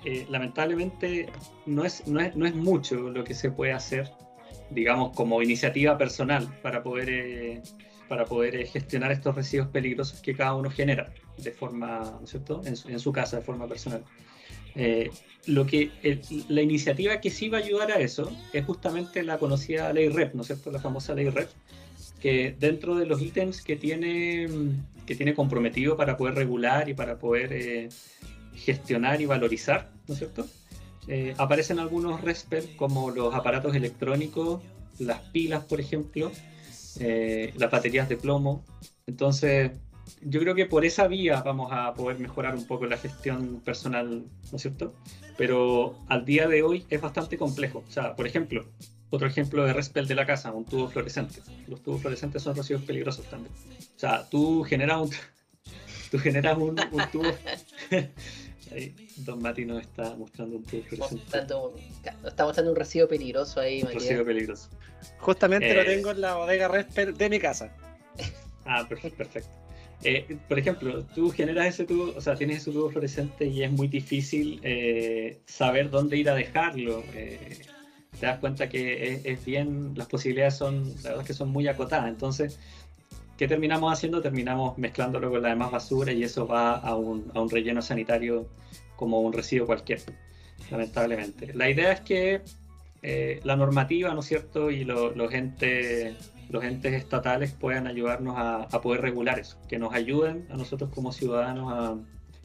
eh, 0.05 0.25
lamentablemente 0.29 1.27
no 1.65 1.83
es, 1.83 2.07
no, 2.07 2.19
es, 2.19 2.35
no 2.35 2.45
es 2.45 2.55
mucho 2.55 2.95
lo 2.95 3.23
que 3.23 3.33
se 3.33 3.51
puede 3.51 3.73
hacer, 3.73 4.09
digamos, 4.69 5.15
como 5.15 5.41
iniciativa 5.41 5.97
personal 5.97 6.47
para 6.61 6.81
poder, 6.81 7.09
eh, 7.09 7.61
para 8.07 8.25
poder 8.25 8.55
eh, 8.55 8.65
gestionar 8.65 9.11
estos 9.11 9.35
residuos 9.35 9.67
peligrosos 9.67 10.21
que 10.21 10.35
cada 10.35 10.55
uno 10.55 10.69
genera 10.69 11.13
de 11.37 11.51
forma, 11.51 12.17
¿no 12.19 12.25
cierto?, 12.25 12.61
en 12.65 12.75
su, 12.75 12.89
en 12.89 12.99
su 12.99 13.11
casa, 13.11 13.37
de 13.37 13.43
forma 13.43 13.67
personal. 13.67 14.03
Eh, 14.75 15.11
lo 15.47 15.65
que 15.65 15.91
la 16.49 16.61
iniciativa 16.61 17.19
que 17.19 17.29
sí 17.29 17.49
va 17.49 17.57
a 17.57 17.61
ayudar 17.61 17.91
a 17.91 17.99
eso 17.99 18.31
es 18.53 18.63
justamente 18.63 19.23
la 19.23 19.37
conocida 19.37 19.91
ley 19.91 20.07
REP, 20.07 20.35
¿no 20.35 20.41
es 20.41 20.47
cierto? 20.47 20.71
La 20.71 20.79
famosa 20.79 21.15
ley 21.15 21.29
REP, 21.29 21.49
que 22.21 22.55
dentro 22.59 22.95
de 22.95 23.05
los 23.05 23.21
ítems 23.21 23.61
que 23.61 23.75
tiene, 23.75 24.47
que 25.05 25.15
tiene 25.15 25.33
comprometido 25.33 25.97
para 25.97 26.17
poder 26.17 26.35
regular 26.35 26.87
y 26.87 26.93
para 26.93 27.17
poder 27.17 27.51
eh, 27.51 27.89
gestionar 28.53 29.21
y 29.21 29.25
valorizar, 29.25 29.89
¿no 30.07 30.13
es 30.13 30.19
cierto? 30.19 30.45
Eh, 31.07 31.33
aparecen 31.37 31.79
algunos 31.79 32.21
RESPER 32.21 32.75
como 32.75 33.09
los 33.09 33.33
aparatos 33.33 33.75
electrónicos, 33.75 34.61
las 34.99 35.19
pilas, 35.31 35.65
por 35.65 35.79
ejemplo, 35.79 36.31
las 36.99 37.71
baterías 37.71 38.07
de 38.07 38.17
plomo. 38.17 38.63
Entonces, 39.07 39.71
yo 40.21 40.39
creo 40.39 40.55
que 40.55 40.65
por 40.65 40.85
esa 40.85 41.07
vía 41.07 41.41
vamos 41.41 41.71
a 41.71 41.93
poder 41.93 42.19
mejorar 42.19 42.55
un 42.55 42.65
poco 42.65 42.85
la 42.85 42.97
gestión 42.97 43.61
personal, 43.63 44.25
¿no 44.51 44.55
es 44.55 44.61
cierto? 44.61 44.93
Pero 45.37 45.95
al 46.07 46.25
día 46.25 46.47
de 46.47 46.63
hoy 46.63 46.85
es 46.89 47.01
bastante 47.01 47.37
complejo. 47.37 47.83
O 47.87 47.91
sea, 47.91 48.15
por 48.15 48.27
ejemplo, 48.27 48.65
otro 49.11 49.27
ejemplo 49.27 49.65
de 49.65 49.73
respel 49.73 50.07
de 50.07 50.15
la 50.15 50.25
casa, 50.25 50.51
un 50.51 50.65
tubo 50.65 50.89
fluorescente. 50.89 51.41
Los 51.67 51.83
tubos 51.83 52.01
fluorescentes 52.01 52.41
son 52.41 52.55
residuos 52.55 52.83
peligrosos 52.83 53.25
también. 53.27 53.53
O 53.53 53.99
sea, 53.99 54.27
tú 54.27 54.63
generas 54.63 55.01
un, 55.01 55.09
tú 56.11 56.17
generas 56.17 56.57
un, 56.57 56.75
tubo. 57.11 57.31
Ahí, 58.71 58.95
Don 59.17 59.41
Mati 59.41 59.65
nos 59.65 59.81
está 59.81 60.15
mostrando 60.15 60.55
un 60.55 60.63
tubo 60.63 60.81
fluorescente. 60.83 61.23
está 62.25 62.45
mostrando 62.45 62.71
un 62.71 62.77
residuo 62.77 63.07
peligroso 63.07 63.59
ahí, 63.59 63.83
Un 63.83 63.91
residuo 63.91 64.23
peligroso. 64.23 64.69
Justamente 65.19 65.73
lo 65.73 65.81
eh, 65.81 65.85
tengo 65.85 66.11
en 66.11 66.21
la 66.21 66.35
bodega 66.35 66.69
Respel 66.69 67.15
de 67.15 67.29
mi 67.29 67.39
casa. 67.39 67.75
Ah, 68.63 68.87
perfecto. 68.87 69.49
Eh, 70.03 70.37
por 70.47 70.57
ejemplo, 70.57 71.03
tú 71.15 71.29
generas 71.29 71.67
ese 71.67 71.85
tubo, 71.85 72.13
o 72.15 72.21
sea, 72.21 72.35
tienes 72.35 72.57
ese 72.57 72.71
tubo 72.71 72.89
fluorescente 72.89 73.45
y 73.45 73.63
es 73.63 73.71
muy 73.71 73.87
difícil 73.87 74.59
eh, 74.63 75.39
saber 75.45 75.89
dónde 75.89 76.17
ir 76.17 76.29
a 76.29 76.35
dejarlo. 76.35 77.03
Eh, 77.13 77.61
te 78.19 78.25
das 78.25 78.39
cuenta 78.39 78.69
que 78.69 79.21
es, 79.23 79.45
bien, 79.45 79.93
las 79.95 80.07
posibilidades 80.07 80.55
son, 80.55 80.93
la 81.03 81.11
verdad 81.11 81.25
que 81.25 81.33
son 81.33 81.49
muy 81.49 81.67
acotadas. 81.67 82.07
Entonces, 82.07 82.59
¿qué 83.37 83.47
terminamos 83.47 83.91
haciendo? 83.91 84.21
Terminamos 84.21 84.77
mezclándolo 84.77 85.29
con 85.29 85.41
la 85.41 85.49
demás 85.49 85.71
basura 85.71 86.11
y 86.11 86.23
eso 86.23 86.47
va 86.47 86.75
a 86.75 86.95
un, 86.95 87.31
a 87.33 87.41
un 87.41 87.49
relleno 87.49 87.81
sanitario 87.81 88.47
como 88.95 89.21
un 89.21 89.33
residuo 89.33 89.65
cualquier, 89.65 90.01
lamentablemente. 90.69 91.53
La 91.53 91.69
idea 91.69 91.91
es 91.91 92.01
que 92.01 92.41
la 93.43 93.55
normativa, 93.55 94.13
¿no 94.13 94.19
es 94.19 94.27
cierto? 94.27 94.69
Y 94.69 94.83
los 94.83 95.33
entes 95.33 96.15
los 96.51 96.63
entes 96.65 96.93
estatales 96.93 97.53
puedan 97.53 97.87
ayudarnos 97.87 98.35
a, 98.37 98.81
poder 98.81 99.01
regular 99.01 99.39
eso, 99.39 99.57
que 99.69 99.79
nos 99.79 99.93
ayuden 99.93 100.47
a 100.51 100.57
nosotros 100.57 100.91
como 100.93 101.11
ciudadanos 101.11 102.03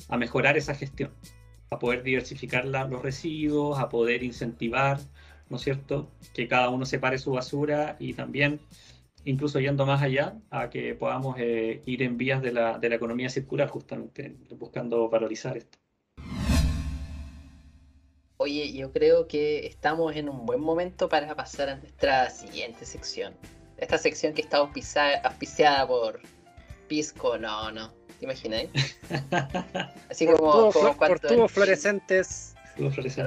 a, 0.08 0.16
mejorar 0.16 0.56
esa 0.56 0.74
gestión, 0.74 1.10
a 1.70 1.78
poder 1.78 2.04
diversificar 2.04 2.64
los 2.66 3.02
residuos, 3.02 3.78
a 3.78 3.88
poder 3.88 4.22
incentivar, 4.22 5.00
¿no 5.48 5.56
es 5.56 5.62
cierto?, 5.62 6.08
que 6.34 6.48
cada 6.48 6.70
uno 6.70 6.86
separe 6.86 7.18
su 7.18 7.32
basura 7.32 7.96
y 7.98 8.14
también, 8.14 8.60
incluso 9.24 9.60
yendo 9.60 9.86
más 9.86 10.02
allá, 10.02 10.36
a 10.50 10.70
que 10.70 10.94
podamos 10.94 11.36
eh, 11.38 11.82
ir 11.86 12.02
en 12.02 12.16
vías 12.16 12.42
de 12.42 12.52
la, 12.52 12.78
de 12.78 12.88
la 12.88 12.96
economía 12.96 13.28
circular, 13.28 13.68
justamente, 13.68 14.36
buscando 14.58 15.08
valorizar 15.08 15.56
esto. 15.56 15.78
Oye, 18.38 18.72
yo 18.72 18.92
creo 18.92 19.26
que 19.28 19.66
estamos 19.66 20.14
en 20.14 20.28
un 20.28 20.44
buen 20.44 20.60
momento 20.60 21.08
para 21.08 21.34
pasar 21.34 21.70
a 21.70 21.76
nuestra 21.76 22.28
siguiente 22.28 22.84
sección 22.84 23.34
esta 23.78 23.98
sección 23.98 24.32
que 24.32 24.42
está 24.42 24.58
auspiciada, 24.58 25.86
por 25.86 26.20
Pisco, 26.88 27.38
no, 27.38 27.70
no. 27.72 27.92
¿Te 28.18 28.24
imagináis? 28.24 28.70
Así 30.10 30.26
como, 30.26 30.72
cuando. 30.96 31.28
Por 31.28 31.48
fluorescentes. 31.50 32.55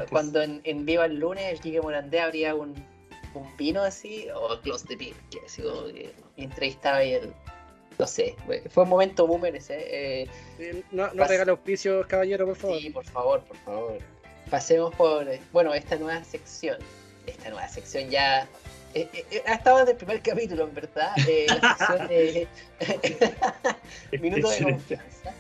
Cuando 0.10 0.42
en, 0.42 0.62
en, 0.64 0.86
Viva 0.86 1.06
el 1.06 1.20
lunes 1.20 1.60
el 1.64 1.82
Morandé 1.82 2.20
habría 2.20 2.56
un, 2.56 2.76
un 3.34 3.58
vino 3.58 3.82
así, 3.82 4.28
o 4.34 4.60
close 4.62 4.88
de 4.88 4.96
beer, 4.96 5.16
que 5.32 5.40
así 5.46 5.62
como 5.62 5.86
que 5.88 6.14
entrevistaba 6.38 7.04
y 7.04 7.14
el. 7.14 7.34
No 7.98 8.08
sé, 8.08 8.36
fue 8.70 8.84
un 8.84 8.90
momento 8.90 9.28
boomer 9.28 9.56
ese. 9.56 10.24
Eh, 10.24 10.84
no 10.92 11.14
no 11.14 11.26
regala 11.26 11.52
auspicios, 11.52 12.06
caballero, 12.08 12.46
por 12.46 12.56
favor. 12.56 12.80
Sí, 12.80 12.90
por 12.92 13.06
favor, 13.06 13.42
por 13.42 13.58
favor. 13.58 13.98
Pasemos 14.50 14.96
por, 14.96 15.28
eh, 15.28 15.42
bueno, 15.52 15.74
esta 15.74 15.98
nueva 15.98 16.24
sección. 16.24 16.78
Esta 17.28 17.50
nueva 17.50 17.68
sección 17.68 18.10
ya 18.10 18.48
eh, 18.94 19.08
eh, 19.14 19.26
eh, 19.30 19.44
ha 19.46 19.54
estado 19.54 19.80
desde 19.80 19.92
el 19.92 19.98
primer 19.98 20.22
capítulo, 20.22 20.64
en 20.64 20.74
verdad. 20.74 21.12
la 21.48 21.76
sección 21.78 22.08
de 22.08 22.48
Minuto 24.20 24.50
de 24.50 24.64
confianza. 24.64 25.34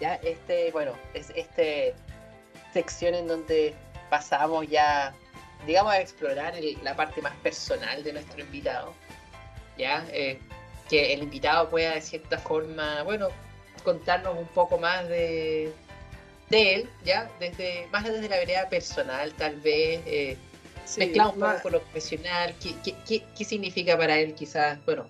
Ya, 0.00 0.14
este, 0.16 0.70
bueno, 0.70 0.92
es 1.12 1.30
este 1.34 1.94
sección 2.74 3.14
en 3.14 3.26
donde 3.26 3.74
pasamos 4.10 4.68
ya, 4.68 5.14
digamos, 5.66 5.92
a 5.92 6.00
explorar 6.00 6.54
la 6.82 6.94
parte 6.94 7.22
más 7.22 7.34
personal 7.36 8.04
de 8.04 8.12
nuestro 8.12 8.40
invitado. 8.40 8.92
Ya, 9.78 10.04
que 10.88 11.14
el 11.14 11.22
invitado 11.22 11.70
pueda 11.70 11.94
de 11.94 12.00
cierta 12.00 12.38
forma, 12.38 13.02
bueno, 13.04 13.28
contarnos 13.82 14.36
un 14.36 14.46
poco 14.48 14.78
más 14.78 15.08
de, 15.08 15.72
de 16.50 16.74
él, 16.74 16.90
ya, 17.04 17.30
desde, 17.40 17.88
más 17.90 18.04
desde 18.04 18.28
la 18.28 18.36
vereda 18.36 18.68
personal, 18.68 19.32
tal 19.34 19.56
vez 19.60 20.38
mezclado 20.98 21.32
un 21.32 21.40
poco 21.40 21.62
con 21.62 21.72
lo 21.72 21.80
profesional. 21.80 22.54
¿Qué, 22.60 23.44
significa 23.44 23.96
para 23.96 24.18
él 24.18 24.34
quizás, 24.34 24.84
bueno, 24.84 25.08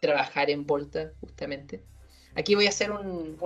trabajar 0.00 0.50
en 0.50 0.66
Volta 0.66 1.12
justamente? 1.20 1.82
Aquí 2.36 2.54
voy 2.54 2.66
a 2.66 2.70
hacer 2.70 2.90
un, 2.90 3.36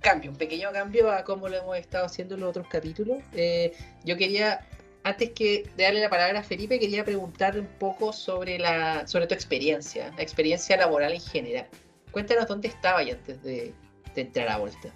cambio, 0.00 0.30
un 0.30 0.36
pequeño 0.36 0.72
cambio 0.72 1.10
a 1.10 1.22
cómo 1.24 1.48
lo 1.48 1.56
hemos 1.56 1.76
estado 1.76 2.06
haciendo 2.06 2.34
en 2.34 2.40
los 2.40 2.50
otros 2.50 2.66
capítulos. 2.68 3.18
Eh, 3.34 3.72
yo 4.04 4.16
quería, 4.16 4.66
antes 5.02 5.30
que 5.30 5.68
de 5.76 5.84
darle 5.84 6.00
la 6.00 6.08
palabra 6.08 6.40
a 6.40 6.42
Felipe, 6.42 6.78
quería 6.78 7.04
preguntarle 7.04 7.60
un 7.60 7.68
poco 7.78 8.12
sobre, 8.12 8.58
la, 8.58 9.06
sobre 9.06 9.26
tu 9.26 9.34
experiencia, 9.34 10.12
la 10.16 10.22
experiencia 10.22 10.76
laboral 10.76 11.12
en 11.12 11.20
general. 11.20 11.66
Cuéntanos 12.10 12.46
dónde 12.46 12.68
estaba 12.68 13.00
antes 13.00 13.42
de, 13.42 13.74
entrar 14.14 14.48
a 14.48 14.56
Volta. 14.56 14.94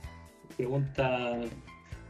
Pregunta, 0.57 1.41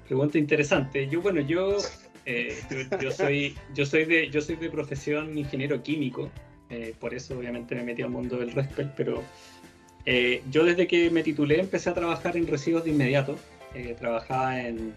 pregunta 0.06 0.38
interesante. 0.38 1.08
Yo, 1.08 1.20
bueno, 1.20 1.40
yo 1.40 1.78
eh, 2.26 2.56
yo, 3.00 3.10
soy, 3.10 3.56
yo, 3.74 3.86
soy 3.86 4.04
de, 4.04 4.30
yo 4.30 4.40
soy 4.40 4.56
de 4.56 4.70
profesión 4.70 5.36
ingeniero 5.36 5.82
químico, 5.82 6.30
eh, 6.68 6.94
por 7.00 7.14
eso 7.14 7.38
obviamente 7.38 7.74
me 7.74 7.82
metí 7.82 8.02
al 8.02 8.10
mundo 8.10 8.36
del 8.36 8.52
RESPEL, 8.52 8.92
pero 8.96 9.22
eh, 10.06 10.42
yo 10.50 10.64
desde 10.64 10.86
que 10.86 11.10
me 11.10 11.22
titulé 11.22 11.60
empecé 11.60 11.90
a 11.90 11.94
trabajar 11.94 12.36
en 12.36 12.46
residuos 12.46 12.84
de 12.84 12.90
inmediato. 12.90 13.36
trabajaba 13.98 14.60
en, 14.60 14.94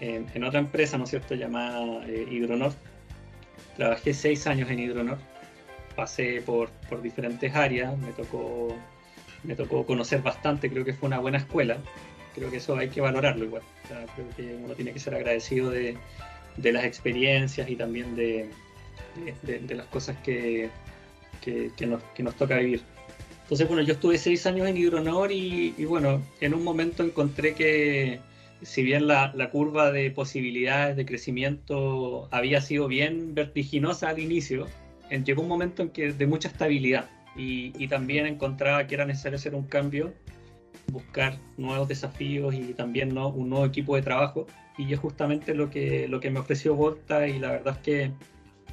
en, 0.00 0.44
otra 0.44 0.60
empresa, 0.60 0.98
¿no 0.98 1.04
es 1.04 1.10
cierto?, 1.10 1.34
llamada 1.34 2.06
Hidronor. 2.08 2.72
Trabajé 3.76 4.14
seis 4.14 4.46
años 4.46 4.70
en 4.70 4.80
Hidronor. 4.80 5.18
Pasé 5.94 6.42
por, 6.44 6.70
por 6.88 7.02
diferentes 7.02 7.54
áreas, 7.54 7.96
me 7.98 8.12
tocó, 8.12 8.76
me 9.44 9.54
tocó 9.54 9.86
conocer 9.86 10.22
bastante, 10.22 10.68
creo 10.68 10.84
que 10.84 10.92
fue 10.92 11.06
una 11.08 11.18
buena 11.18 11.38
escuela. 11.38 11.78
Creo 12.34 12.50
que 12.50 12.58
eso 12.58 12.76
hay 12.76 12.88
que 12.88 13.00
valorarlo 13.00 13.44
igual. 13.44 13.62
creo 14.14 14.28
que 14.36 14.54
uno 14.56 14.74
tiene 14.74 14.92
que 14.92 14.98
ser 14.98 15.14
agradecido 15.14 15.70
de, 15.70 15.96
de 16.56 16.72
las 16.72 16.84
experiencias 16.84 17.68
y 17.68 17.76
también 17.76 18.14
de, 18.16 18.50
de, 19.42 19.74
las 19.74 19.86
cosas 19.86 20.16
que, 20.18 20.70
que, 21.40 21.86
nos, 21.86 22.02
que, 22.14 22.22
nos, 22.22 22.34
toca 22.34 22.56
vivir. 22.58 22.82
Entonces, 23.46 23.68
bueno, 23.68 23.82
yo 23.84 23.92
estuve 23.92 24.18
seis 24.18 24.44
años 24.46 24.66
en 24.66 24.76
Hidronor 24.76 25.30
y, 25.30 25.72
y 25.78 25.84
bueno, 25.84 26.20
en 26.40 26.52
un 26.52 26.64
momento 26.64 27.04
encontré 27.04 27.54
que 27.54 28.18
si 28.60 28.82
bien 28.82 29.06
la, 29.06 29.32
la, 29.36 29.50
curva 29.50 29.92
de 29.92 30.10
posibilidades 30.10 30.96
de 30.96 31.06
crecimiento 31.06 32.26
había 32.32 32.60
sido 32.60 32.88
bien 32.88 33.36
vertiginosa 33.36 34.08
al 34.08 34.18
inicio, 34.18 34.66
llegó 35.24 35.42
un 35.42 35.48
momento 35.48 35.82
en 35.82 35.90
que 35.90 36.12
de 36.12 36.26
mucha 36.26 36.48
estabilidad 36.48 37.08
y, 37.36 37.72
y 37.80 37.86
también 37.86 38.26
encontraba 38.26 38.88
que 38.88 38.96
era 38.96 39.04
necesario 39.04 39.36
hacer 39.36 39.54
un 39.54 39.68
cambio 39.68 40.12
buscar 40.92 41.36
nuevos 41.56 41.88
desafíos 41.88 42.54
y 42.54 42.74
también 42.74 43.14
¿no? 43.14 43.28
un 43.28 43.50
nuevo 43.50 43.64
equipo 43.64 43.96
de 43.96 44.02
trabajo. 44.02 44.46
Y 44.78 44.92
es 44.92 44.98
justamente 44.98 45.54
lo 45.54 45.70
que, 45.70 46.08
lo 46.08 46.20
que 46.20 46.30
me 46.30 46.40
ofreció 46.40 46.74
Volta 46.74 47.26
y 47.26 47.38
la 47.38 47.50
verdad 47.50 47.76
es 47.76 47.82
que 47.82 48.10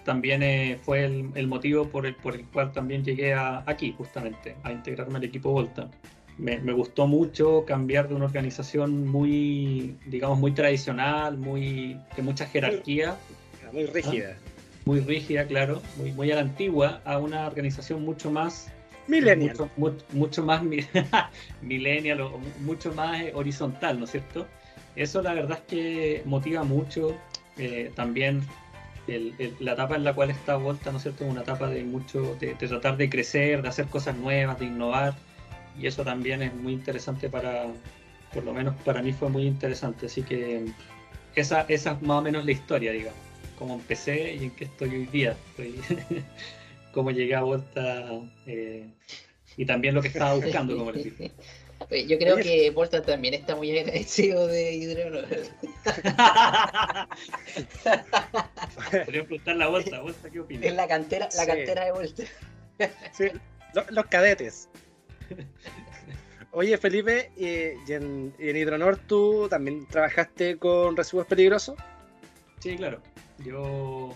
también 0.04 0.44
eh, 0.44 0.80
fue 0.82 1.06
el, 1.06 1.48
motivo 1.48 1.88
por 1.88 2.06
el, 2.06 2.16
por 2.16 2.36
el 2.36 2.46
cual 2.46 2.72
también 2.72 3.04
llegué 3.04 3.34
a, 3.34 3.64
aquí, 3.66 3.94
justamente, 3.98 4.56
a 4.64 4.72
integrarme 4.72 5.18
al 5.18 5.24
equipo 5.24 5.52
Volta. 5.52 5.90
Me, 6.38 6.58
me, 6.60 6.74
gustó 6.74 7.06
mucho 7.06 7.64
cambiar 7.66 8.08
de 8.10 8.16
una 8.16 8.26
organización 8.26 9.08
muy, 9.08 9.96
digamos, 10.08 10.40
muy 10.40 10.52
tradicional, 10.52 11.38
muy, 11.38 12.00
de 12.16 12.22
mucha 12.24 12.48
jerarquía. 12.48 13.18
Muy 13.72 13.86
rígida. 13.86 14.36
¿Ah? 14.36 14.50
Muy 14.86 15.00
rígida, 15.00 15.46
claro, 15.46 15.82
muy, 15.98 16.12
muy 16.12 16.32
a 16.32 16.36
la 16.36 16.42
antigua, 16.42 17.02
a 17.06 17.18
una 17.20 17.48
organización 17.48 18.04
mucho 18.04 18.32
más 18.32 18.72
Millennial. 19.08 19.70
Mucho, 20.14 20.44
más 20.44 20.62
millennial 21.62 22.22
o 22.22 22.40
mucho 22.62 22.94
más 22.94 23.22
eh, 23.22 23.32
horizontal, 23.36 24.00
¿no 24.00 24.06
es 24.06 24.12
cierto? 24.12 24.48
Eso 24.96 25.22
la 25.22 25.34
verdad 25.34 25.60
es 25.60 25.66
que 25.68 26.22
motiva 26.26 26.64
mucho. 26.64 27.18
Eh, 27.58 27.92
también 27.96 28.42
la 29.08 29.74
etapa 29.74 29.96
en 29.96 30.04
la 30.04 30.14
cual 30.14 30.30
está 30.30 30.56
Volta, 30.56 30.92
¿no 30.92 30.98
es 30.98 31.04
cierto? 31.04 31.26
Es 31.26 31.32
una 31.32 31.42
etapa 31.42 31.70
de 31.70 31.84
mucho, 31.84 32.36
de, 32.40 32.56
tratar 32.56 32.98
de 32.98 33.10
crecer, 33.10 33.62
de 33.62 33.70
hacer 33.70 33.88
cosas 33.88 34.16
nuevas, 34.16 34.60
de 34.60 34.66
innovar. 34.66 35.16
Y 35.80 35.88
eso 35.88 36.04
también 36.04 36.42
es 36.42 36.54
muy 36.54 36.74
interesante 36.74 37.30
para, 37.30 37.66
por 38.34 38.44
lo 38.44 38.54
menos 38.54 38.76
para 38.84 39.02
mí 39.02 39.12
fue 39.12 39.30
muy 39.30 39.44
interesante. 39.44 40.06
Así 40.06 40.24
que 40.24 40.66
esa, 41.36 41.62
esa 41.62 41.92
es 41.94 42.02
más 42.02 42.20
o 42.20 42.22
menos 42.22 42.46
la 42.46 42.52
historia, 42.52 42.92
digamos. 42.92 43.20
Cómo 43.58 43.76
empecé 43.76 44.36
y 44.36 44.46
en 44.46 44.52
qué 44.52 44.66
estoy 44.66 44.90
hoy 44.90 45.06
día. 45.08 45.36
Estoy 45.50 45.76
cómo 46.94 47.12
llegué 47.12 47.36
a 47.36 47.42
Volta 47.42 48.06
eh, 48.46 48.88
y 49.58 49.66
también 49.66 49.96
lo 49.96 50.02
que 50.02 50.08
estaba 50.08 50.36
buscando, 50.36 50.78
como 50.78 50.92
les 50.92 51.08
Yo 51.90 52.18
creo 52.18 52.38
que 52.38 52.70
Volta 52.72 53.02
también 53.02 53.34
está 53.34 53.56
muy 53.56 53.78
agradecido 53.78 54.48
de 54.48 54.74
Hidronor. 54.74 55.26
Podría 59.06 59.24
preguntar 59.24 59.56
la 59.56 59.68
Volta, 59.68 60.00
Volta, 60.02 60.30
¿qué 60.30 60.40
opinas? 60.40 60.66
Es 60.66 60.74
la 60.76 60.88
cantera, 60.88 61.26
la 61.26 61.42
Sí. 61.42 61.48
cantera 61.48 61.86
de 61.86 61.92
Volta. 61.92 62.24
Sí, 63.12 63.26
lo- 63.74 63.86
los 63.90 64.06
cadetes. 64.08 64.70
Oye, 66.52 66.78
Felipe, 66.78 67.32
eh, 67.38 67.76
y 67.88 67.94
en, 67.94 68.34
y 68.38 68.50
en 68.50 68.58
Hidronor 68.58 68.98
tú 68.98 69.48
también 69.50 69.88
trabajaste 69.88 70.58
con 70.58 70.96
residuos 70.96 71.26
peligrosos. 71.28 71.76
Sí, 72.60 72.76
claro. 72.78 73.02
Yo 73.40 74.16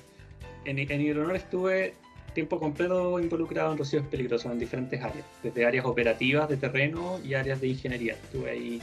en, 0.66 0.78
en 0.80 1.02
Hidronor 1.02 1.36
estuve 1.36 1.96
tiempo 2.38 2.60
completo 2.60 3.19
involucrado 3.19 3.71
en 3.71 3.80
residuos 3.80 4.06
peligrosos 4.10 4.52
en 4.52 4.60
diferentes 4.60 5.02
áreas, 5.02 5.26
desde 5.41 5.65
áreas 5.65 5.86
operativas 5.86 6.47
de 6.47 6.56
terreno 6.58 7.19
y 7.26 7.34
áreas 7.34 7.60
de 7.60 7.69
ingeniería. 7.69 8.13
Estuve 8.13 8.52
ahí 8.52 8.82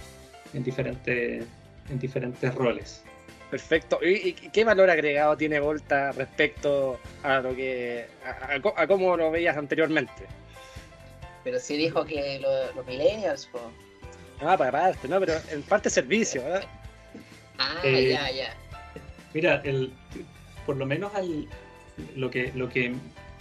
en 0.55 0.65
diferentes, 0.65 1.45
en 1.89 1.99
diferentes 2.01 2.53
roles. 2.53 3.05
Perfecto. 3.53 4.01
¿Y, 4.03 4.31
y 4.31 4.33
qué 4.33 4.65
valor 4.65 4.91
agregado 4.91 5.37
tiene 5.37 5.61
Volta 5.61 6.11
respecto 6.11 6.99
a 7.23 7.39
lo 7.39 7.55
que 7.55 8.07
a, 8.27 8.55
a 8.55 8.61
co- 8.61 8.75
a 8.77 8.89
cómo 8.89 9.17
lo 9.17 9.31
veías 9.31 9.57
anteriormente? 9.57 10.25
Pero 11.45 11.61
sí 11.61 11.77
dijo 11.77 12.05
que 12.05 12.41
lo- 12.41 12.73
los 12.75 12.85
millennials, 12.89 13.47
po. 13.47 13.61
Ah, 14.41 14.57
para 14.59 14.73
parte, 14.73 15.07
¿no? 15.07 15.21
Pero 15.21 15.35
en 15.53 15.63
parte 15.63 15.89
servicio, 15.91 16.43
¿verdad? 16.43 16.65
Ah, 17.59 17.81
Eh, 17.85 18.09
ya, 18.11 18.33
ya. 18.33 18.53
Mira, 19.33 19.61
el, 19.65 19.93
por 20.67 20.75
lo 20.77 20.87
menos 20.87 21.15
al- 21.15 21.47
lo, 22.17 22.29
que, 22.33 22.51
lo 22.57 22.69
que 22.69 22.93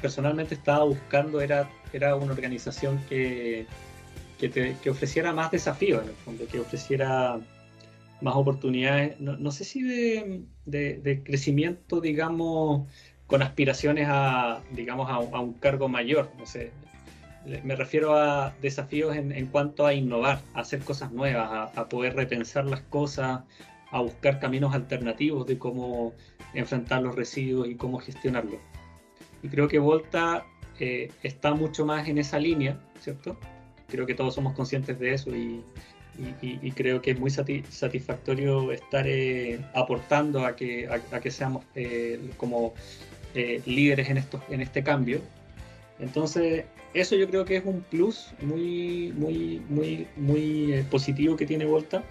personalmente 0.04 0.54
estaba 0.54 0.84
buscando 0.84 1.40
era, 1.40 1.70
era 1.94 2.16
una 2.18 2.34
organización 2.34 3.02
que, 3.08 3.66
que, 4.38 4.50
te- 4.50 4.76
que 4.84 4.90
ofreciera 4.90 5.32
más 5.32 5.50
desafíos, 5.50 6.04
en 6.04 6.10
el 6.10 6.16
fondo, 6.16 6.46
que 6.46 6.60
ofreciera 6.60 7.40
más 8.22 8.36
oportunidades, 8.36 9.18
no, 9.22 9.38
no 9.38 9.52
sé 9.52 9.64
si 9.64 9.82
de, 9.82 10.44
de- 10.66 11.24
crecimiento, 11.24 12.02
digamos, 12.02 12.86
con 13.28 13.42
aspiraciones 13.42 14.08
a, 14.10 14.60
digamos, 14.72 15.10
a, 15.10 15.16
a 15.16 15.40
un 15.40 15.54
cargo 15.54 15.88
mayor, 15.88 16.30
no 16.38 16.46
sé. 16.46 16.72
Me 17.64 17.76
refiero 17.76 18.16
a 18.16 18.54
desafíos 18.62 19.16
en, 19.16 19.32
en 19.32 19.48
cuanto 19.48 19.86
a 19.86 19.94
innovar, 19.94 20.42
a 20.54 20.60
hacer 20.62 20.80
cosas 20.82 21.12
nuevas, 21.14 21.50
a, 21.50 21.82
a 21.82 21.88
poder 21.88 22.14
repensar 22.16 22.66
las 22.66 22.82
cosas, 22.82 23.42
a 23.92 24.02
buscar 24.02 24.40
caminos 24.40 24.74
alternativos 24.76 25.48
de 25.48 25.58
cómo 25.58 26.14
enfrentar 26.54 27.02
los 27.02 27.16
residuos 27.16 27.70
y 27.70 27.76
cómo 27.76 28.00
gestionarlos. 28.00 28.60
Y 29.44 29.50
creo 29.50 29.68
que 29.68 29.78
Volta 29.78 30.46
eh, 30.80 31.12
está 31.22 31.54
mucho 31.54 31.86
más 31.86 32.08
en 32.08 32.18
esa 32.18 32.40
línea, 32.40 32.80
¿cierto? 33.00 33.38
Creo 33.90 34.06
que 34.06 34.16
todos 34.16 34.34
somos 34.34 34.54
conscientes 34.54 34.98
de 35.00 35.14
eso 35.14 35.36
y, 35.36 35.62
y- 36.42 36.60
y- 36.62 36.72
creo 36.72 37.02
que 37.02 37.12
es 37.12 37.20
muy 37.20 37.30
sati- 37.30 37.64
satisfactorio 37.66 38.72
estar 38.72 39.06
eh, 39.08 39.60
aportando 39.76 40.46
a 40.46 40.56
que, 40.56 40.88
a, 40.88 41.02
a 41.16 41.20
que 41.20 41.30
seamos 41.30 41.64
eh, 41.76 42.20
como 42.38 42.74
eh, 43.36 43.62
líderes 43.66 44.10
en, 44.10 44.18
estos, 44.18 44.42
en 44.50 44.62
este 44.62 44.84
cambio. 44.84 45.20
Entonces, 46.00 46.66
eso 46.94 47.16
yo 47.16 47.28
creo 47.30 47.46
que 47.46 47.58
es 47.58 47.66
un 47.66 47.82
plus 47.82 48.34
muy, 48.42 49.14
muy, 49.16 49.62
muy, 49.70 50.08
muy 50.16 50.74
eh, 50.74 50.86
positivo 50.90 51.36
que 51.36 51.46
tiene 51.46 51.66
Volta 51.66 52.04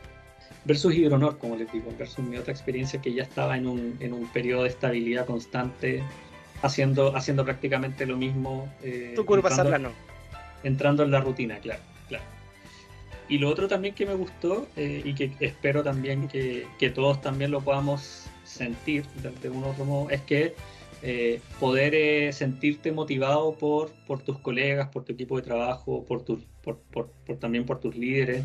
versus 0.65 0.95
Hidronor, 0.95 1.39
como 1.39 1.57
les 1.57 1.71
digo, 1.73 1.93
versus 1.99 2.25
mi 2.25 2.37
otra 2.37 2.53
experiencia 2.53 3.01
que 3.01 3.13
ya 3.13 3.23
estaba 3.25 3.57
en 3.57 3.67
un, 3.67 3.97
en 4.01 4.13
un 4.13 4.27
periodo 4.29 4.63
de 4.65 4.69
estabilidad 4.69 5.27
constante, 5.27 6.03
haciendo, 6.63 7.15
haciendo 7.17 7.45
prácticamente 7.45 8.07
lo 8.07 8.17
mismo. 8.17 8.73
eh, 8.83 9.13
Tu 9.15 9.25
curva 9.27 9.49
entrando- 9.51 9.71
plano. 9.71 9.93
entrando 10.63 11.03
en 11.03 11.11
la 11.11 11.21
rutina, 11.21 11.59
claro, 11.59 11.83
claro. 12.09 12.25
Y 13.29 13.39
lo 13.39 13.49
otro 13.49 13.69
también 13.69 13.95
que 13.95 14.07
me 14.07 14.15
gustó 14.15 14.67
eh, 14.77 15.03
y 15.05 15.15
que 15.15 15.33
espero 15.41 15.83
también 15.83 16.29
que, 16.29 16.67
que 16.79 16.91
todos 16.91 17.21
también 17.21 17.51
lo 17.51 17.61
podamos 17.61 18.27
sentir 18.45 19.05
de, 19.43 19.49
un 19.49 19.65
otro 19.65 19.85
modo 19.85 20.11
es 20.11 20.21
que 20.23 20.55
eh, 21.03 21.41
poder 21.59 21.95
eh, 21.95 22.33
sentirte 22.33 22.93
motivado 22.93 23.55
por, 23.55 23.91
por 24.07 24.23
tus 24.23 24.39
colegas, 24.39 24.89
por 24.89 25.05
tu 25.05 25.13
equipo 25.15 25.37
de 25.37 25.43
trabajo, 25.43 26.05
por, 26.05 26.23
tus 26.25 26.41
por, 26.63 26.79
por- 26.79 27.11
por- 27.27 27.37
también 27.39 27.65
por 27.65 27.81
tus 27.81 27.97
líderes, 27.97 28.45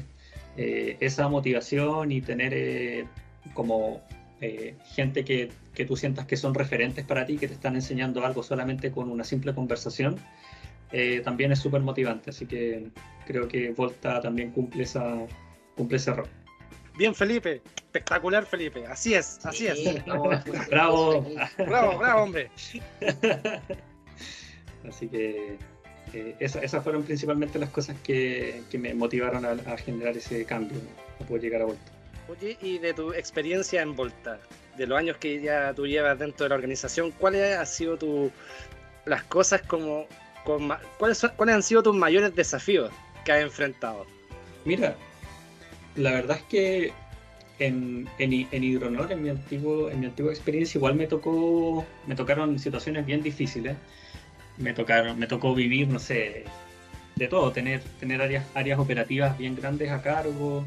eh, 0.55 0.97
esa 1.01 1.27
motivación 1.27 2.11
y 2.11 2.21
tener 2.21 3.05
como 3.53 4.01
eh, 4.41 4.75
gente 4.93 5.23
que, 5.25 5.49
que 5.73 5.85
tú 5.85 5.95
sientas 5.97 6.25
que 6.25 6.37
son 6.37 6.53
referentes 6.53 7.03
para 7.05 7.25
ti, 7.25 7.37
que 7.37 7.47
te 7.47 7.53
están 7.53 7.75
enseñando 7.75 8.25
algo 8.25 8.43
solamente 8.43 8.91
con 8.91 9.09
una 9.09 9.23
simple 9.23 9.53
conversación, 9.53 10.17
eh, 10.91 11.21
también 11.23 11.51
es 11.51 11.59
súper 11.59 11.81
motivante. 11.81 12.29
Así 12.29 12.45
que 12.45 12.87
creo 13.25 13.47
que 13.47 13.71
Volta 13.71 14.21
también 14.21 14.51
cumple, 14.51 14.83
esa, 14.83 15.17
cumple 15.75 15.97
ese 15.97 16.13
rol. 16.13 16.27
Bien, 16.97 17.13
Felipe. 17.13 17.61
Espectacular, 17.75 18.45
Felipe. 18.45 18.85
Así 18.87 19.13
es, 19.13 19.39
así 19.45 19.67
Sí, 19.67 19.67
es. 19.87 19.95
estamos- 19.97 20.43
Bravo. 20.69 21.25
Bravo, 21.57 21.97
bravo, 21.97 22.23
hombre. 22.23 22.49
Así 24.87 25.07
que 25.09 25.57
eh, 26.13 26.35
esa- 26.39 26.61
esas 26.61 26.83
fueron 26.83 27.03
principalmente 27.03 27.59
las 27.59 27.69
cosas 27.69 27.97
que, 28.03 28.61
que 28.71 28.77
me 28.77 28.93
motivaron 28.93 29.43
a, 29.45 29.51
a 29.51 29.77
generar 29.77 30.15
ese 30.15 30.45
cambio, 30.45 30.77
a 31.19 31.23
poder 31.25 31.41
llegar 31.43 31.61
a 31.63 31.65
Volta. 31.65 31.91
Oye, 32.29 32.57
y 32.61 32.77
de 32.79 32.93
tu 32.93 33.13
experiencia 33.13 33.81
en 33.81 33.95
Volta, 33.95 34.39
de 34.77 34.85
los 34.85 34.97
años 34.97 35.17
que 35.17 35.41
ya 35.41 35.73
tú 35.73 35.87
llevas 35.87 36.19
dentro 36.19 36.43
de 36.43 36.49
la 36.49 36.55
organización, 36.55 37.11
¿cuáles 37.11 37.57
han 37.57 37.65
sido 37.65 37.97
tu, 37.97 38.31
las 39.05 39.23
cosas 39.23 39.61
como, 39.61 40.05
¿cuáles, 40.97 41.17
son- 41.17 41.31
cuáles 41.35 41.55
han 41.55 41.63
sido 41.63 41.81
tus 41.83 41.95
mayores 41.95 42.35
desafíos 42.35 42.91
que 43.23 43.31
has 43.31 43.41
enfrentado? 43.41 44.05
Mira, 44.65 44.95
la 45.95 46.11
verdad 46.11 46.37
es 46.37 46.43
que 46.43 46.93
en, 47.59 48.07
en, 48.19 48.47
en 48.51 48.63
Hidronor, 48.63 49.11
en 49.11 49.23
mi, 49.23 49.29
antiguo, 49.29 49.89
en 49.89 50.01
mi 50.01 50.05
antigua 50.07 50.31
experiencia, 50.31 50.77
igual 50.77 50.95
me 50.95 51.07
tocó, 51.07 51.85
me 52.05 52.15
tocaron 52.15 52.59
situaciones 52.59 53.05
bien 53.05 53.23
difíciles. 53.23 53.77
Me 54.57 54.73
tocaron, 54.73 55.17
me 55.19 55.27
tocó 55.27 55.53
vivir, 55.53 55.87
no 55.87 55.99
sé, 55.99 56.43
de 57.15 57.27
todo, 57.27 57.51
tener, 57.51 57.79
tener 57.99 58.21
áreas, 58.21 58.43
áreas 58.55 58.79
operativas 58.79 59.37
bien 59.37 59.55
grandes 59.55 59.91
a 59.91 60.01
cargo. 60.01 60.65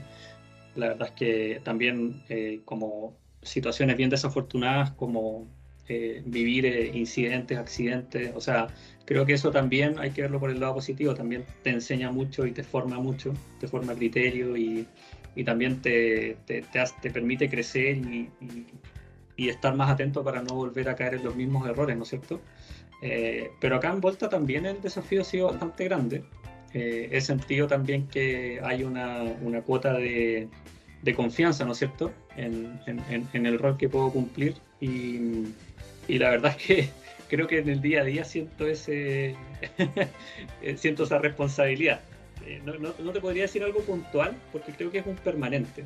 La 0.75 0.89
verdad 0.89 1.09
es 1.09 1.15
que 1.15 1.61
también 1.65 2.23
eh, 2.29 2.63
como 2.65 3.19
situaciones 3.43 3.97
bien 3.97 4.11
desafortunadas 4.11 4.93
como 4.93 5.47
eh, 5.89 6.23
vivir 6.25 6.67
eh, 6.67 6.91
incidentes, 6.97 7.59
accidentes. 7.59 8.33
O 8.35 8.41
sea, 8.41 8.73
creo 9.05 9.27
que 9.27 9.33
eso 9.35 9.51
también 9.51 9.99
hay 9.99 10.13
que 10.13 10.23
verlo 10.23 10.39
por 10.41 10.51
el 10.51 10.61
lado 10.61 10.75
positivo. 10.75 11.15
También 11.15 11.45
te 11.63 11.71
enseña 11.71 12.11
mucho 12.13 12.47
y 12.47 12.53
te 12.53 12.63
forma 12.65 12.99
mucho, 13.01 13.35
te 13.59 13.67
forma 13.69 13.95
criterio 13.97 14.57
y, 14.57 14.87
y 15.35 15.45
también 15.45 15.81
te, 15.83 16.37
te, 16.47 16.63
te 17.01 17.11
permite 17.11 17.49
crecer 17.51 17.97
y, 17.99 18.31
y- 18.41 19.49
estar 19.49 19.75
más 19.75 19.91
atento 19.91 20.23
para 20.23 20.43
no 20.43 20.55
volver 20.55 20.89
a 20.91 20.95
caer 20.97 21.15
en 21.15 21.23
los 21.25 21.35
mismos 21.35 21.67
errores, 21.67 21.97
¿no 21.97 22.03
es 22.03 22.11
cierto? 22.11 22.43
Pero 23.59 23.77
acá 23.77 23.91
en 23.91 24.01
Volta 24.01 24.29
también 24.29 24.67
el 24.67 24.81
desafío 24.83 25.23
ha 25.23 25.25
sido 25.25 25.47
bastante 25.47 25.85
grande. 25.85 26.25
Eh, 26.75 27.09
he 27.13 27.21
sentido 27.21 27.67
también 27.67 28.07
que 28.07 28.61
hay 28.63 28.85
una, 28.85 29.23
una 29.43 29.61
cuota 29.63 29.93
de, 29.95 30.49
de 31.03 31.15
confianza, 31.15 31.65
¿no 31.65 31.73
es 31.73 31.79
cierto?, 31.79 32.13
en, 32.37 32.79
en- 32.87 33.47
el 33.47 33.59
rol 33.59 33.77
que 33.77 33.89
puedo 33.89 34.11
cumplir. 34.11 34.55
Y, 34.81 35.47
y 36.09 36.19
la 36.19 36.31
verdad 36.31 36.57
es 36.59 36.65
que 36.65 36.89
creo 37.29 37.47
que 37.47 37.59
en 37.59 37.69
el 37.69 37.81
día 37.81 38.03
a 38.03 38.05
día 38.05 38.25
siento, 38.25 38.67
ese, 38.67 39.35
siento 40.77 41.05
esa 41.05 41.19
responsabilidad. 41.19 42.01
Eh, 42.47 42.61
no, 42.65 42.75
no- 42.75 43.13
te 43.13 43.21
podría 43.21 43.43
decir 43.43 43.63
algo 43.63 43.81
puntual, 43.81 44.35
porque 44.53 44.73
creo 44.73 44.91
que 44.91 44.99
es 44.99 45.07
un 45.07 45.17
permanente, 45.17 45.85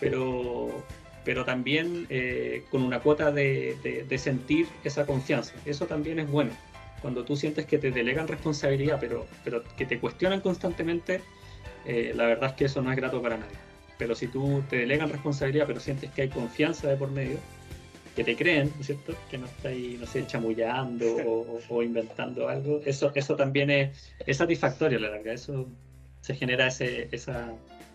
pero, 0.00 0.84
pero 1.24 1.44
también 1.44 2.06
eh, 2.10 2.64
con 2.70 2.82
una 2.82 3.00
cuota 3.00 3.30
de- 3.30 3.76
de 4.08 4.18
sentir 4.18 4.66
esa 4.84 5.06
confianza. 5.06 5.54
Eso 5.64 5.86
también 5.86 6.18
es 6.18 6.28
bueno. 6.30 6.50
Cuando 7.02 7.24
tú 7.24 7.36
sientes 7.36 7.66
que 7.66 7.78
te 7.78 7.90
delegan 7.90 8.28
responsabilidad, 8.28 8.98
pero, 9.00 9.26
pero 9.44 9.64
que 9.76 9.86
te 9.86 9.98
cuestionan 9.98 10.40
constantemente, 10.40 11.20
eh, 11.86 12.12
la 12.14 12.26
verdad 12.26 12.50
es 12.50 12.56
que 12.56 12.64
eso 12.66 12.82
no 12.82 12.90
es 12.90 12.96
grato 12.96 13.22
para 13.22 13.38
nadie. 13.38 13.56
Pero 13.98 14.14
si 14.14 14.26
tú 14.26 14.62
te 14.68 14.76
delegan 14.76 15.10
responsabilidad, 15.10 15.66
pero 15.66 15.80
sientes 15.80 16.10
que 16.10 16.22
hay 16.22 16.28
confianza 16.28 16.88
de 16.88 16.96
por 16.96 17.10
medio, 17.10 17.38
que 18.16 18.24
te 18.24 18.36
creen, 18.36 18.70
¿no 18.74 18.80
es 18.80 18.86
cierto? 18.86 19.14
Que 19.30 19.38
no 19.38 19.46
está 19.46 19.68
ahí, 19.68 19.96
no 19.98 20.06
sé, 20.06 20.26
chamullando 20.26 21.06
o, 21.16 21.40
o- 21.56 21.60
o 21.68 21.82
inventando 21.82 22.48
algo, 22.48 22.80
eso, 22.84 23.12
eso 23.14 23.36
también 23.36 23.70
es, 23.70 24.12
es 24.26 24.36
satisfactorio, 24.36 24.98
la 24.98 25.10
verdad. 25.10 25.32
Eso 25.34 25.66
se 26.20 26.34
genera 26.34 26.66
ese, 26.66 27.08
esa, 27.12 27.50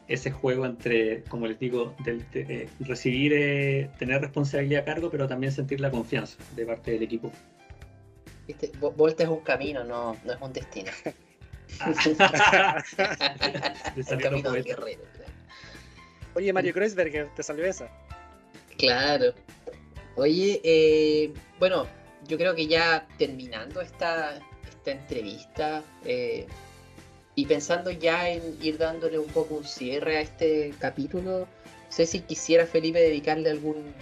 ese 0.08 0.32
juego 0.32 0.66
entre, 0.66 1.22
como 1.24 1.48
les 1.48 1.60
digo, 1.60 1.94
del- 2.04 2.24
de, 2.32 2.42
eh, 2.42 2.70
recibir, 2.80 3.34
eh, 3.36 3.90
tener 4.00 4.22
responsabilidad 4.22 4.82
a 4.84 4.86
cargo, 4.86 5.10
pero 5.12 5.28
también 5.28 5.52
sentir 5.52 5.80
la 5.80 5.92
confianza 5.92 6.38
de 6.56 6.66
parte 6.66 6.92
del 6.92 7.04
equipo. 7.04 7.32
¿Viste? 8.48 8.72
Vo- 8.80 8.94
Volta 8.96 9.24
es 9.24 9.30
un 9.30 9.40
camino, 9.42 9.84
no, 9.84 10.16
no 10.24 10.34
es 10.34 10.38
un 10.42 10.54
destino. 10.54 10.92
El 14.08 14.22
camino 14.22 14.52
del 14.52 14.64
guerrero. 14.64 15.02
claro. 15.14 15.32
Oye, 16.36 16.54
Mario 16.54 16.74
Kreuzberger, 16.74 17.30
te 17.36 17.44
salió 17.44 17.66
esa. 17.66 17.90
Claro. 18.78 19.34
Oye, 20.16 20.62
eh, 20.64 21.34
bueno, 21.60 21.88
yo 22.28 22.38
creo 22.38 22.54
que 22.56 22.68
ya 22.68 23.08
terminando 23.18 23.82
esta, 23.82 24.38
esta 24.68 24.92
entrevista 24.92 25.82
eh, 26.04 26.46
y 27.36 27.46
pensando 27.46 27.90
ya 27.92 28.30
en 28.30 28.58
ir 28.62 28.78
dándole 28.78 29.18
un 29.20 29.28
poco 29.28 29.56
un 29.56 29.64
cierre 29.66 30.18
a 30.18 30.22
este 30.22 30.74
capítulo, 30.80 31.40
no 31.42 31.48
sé 31.90 32.06
si 32.06 32.20
quisiera 32.22 32.66
Felipe 32.66 33.00
dedicarle 33.00 33.50
algún, 33.50 33.94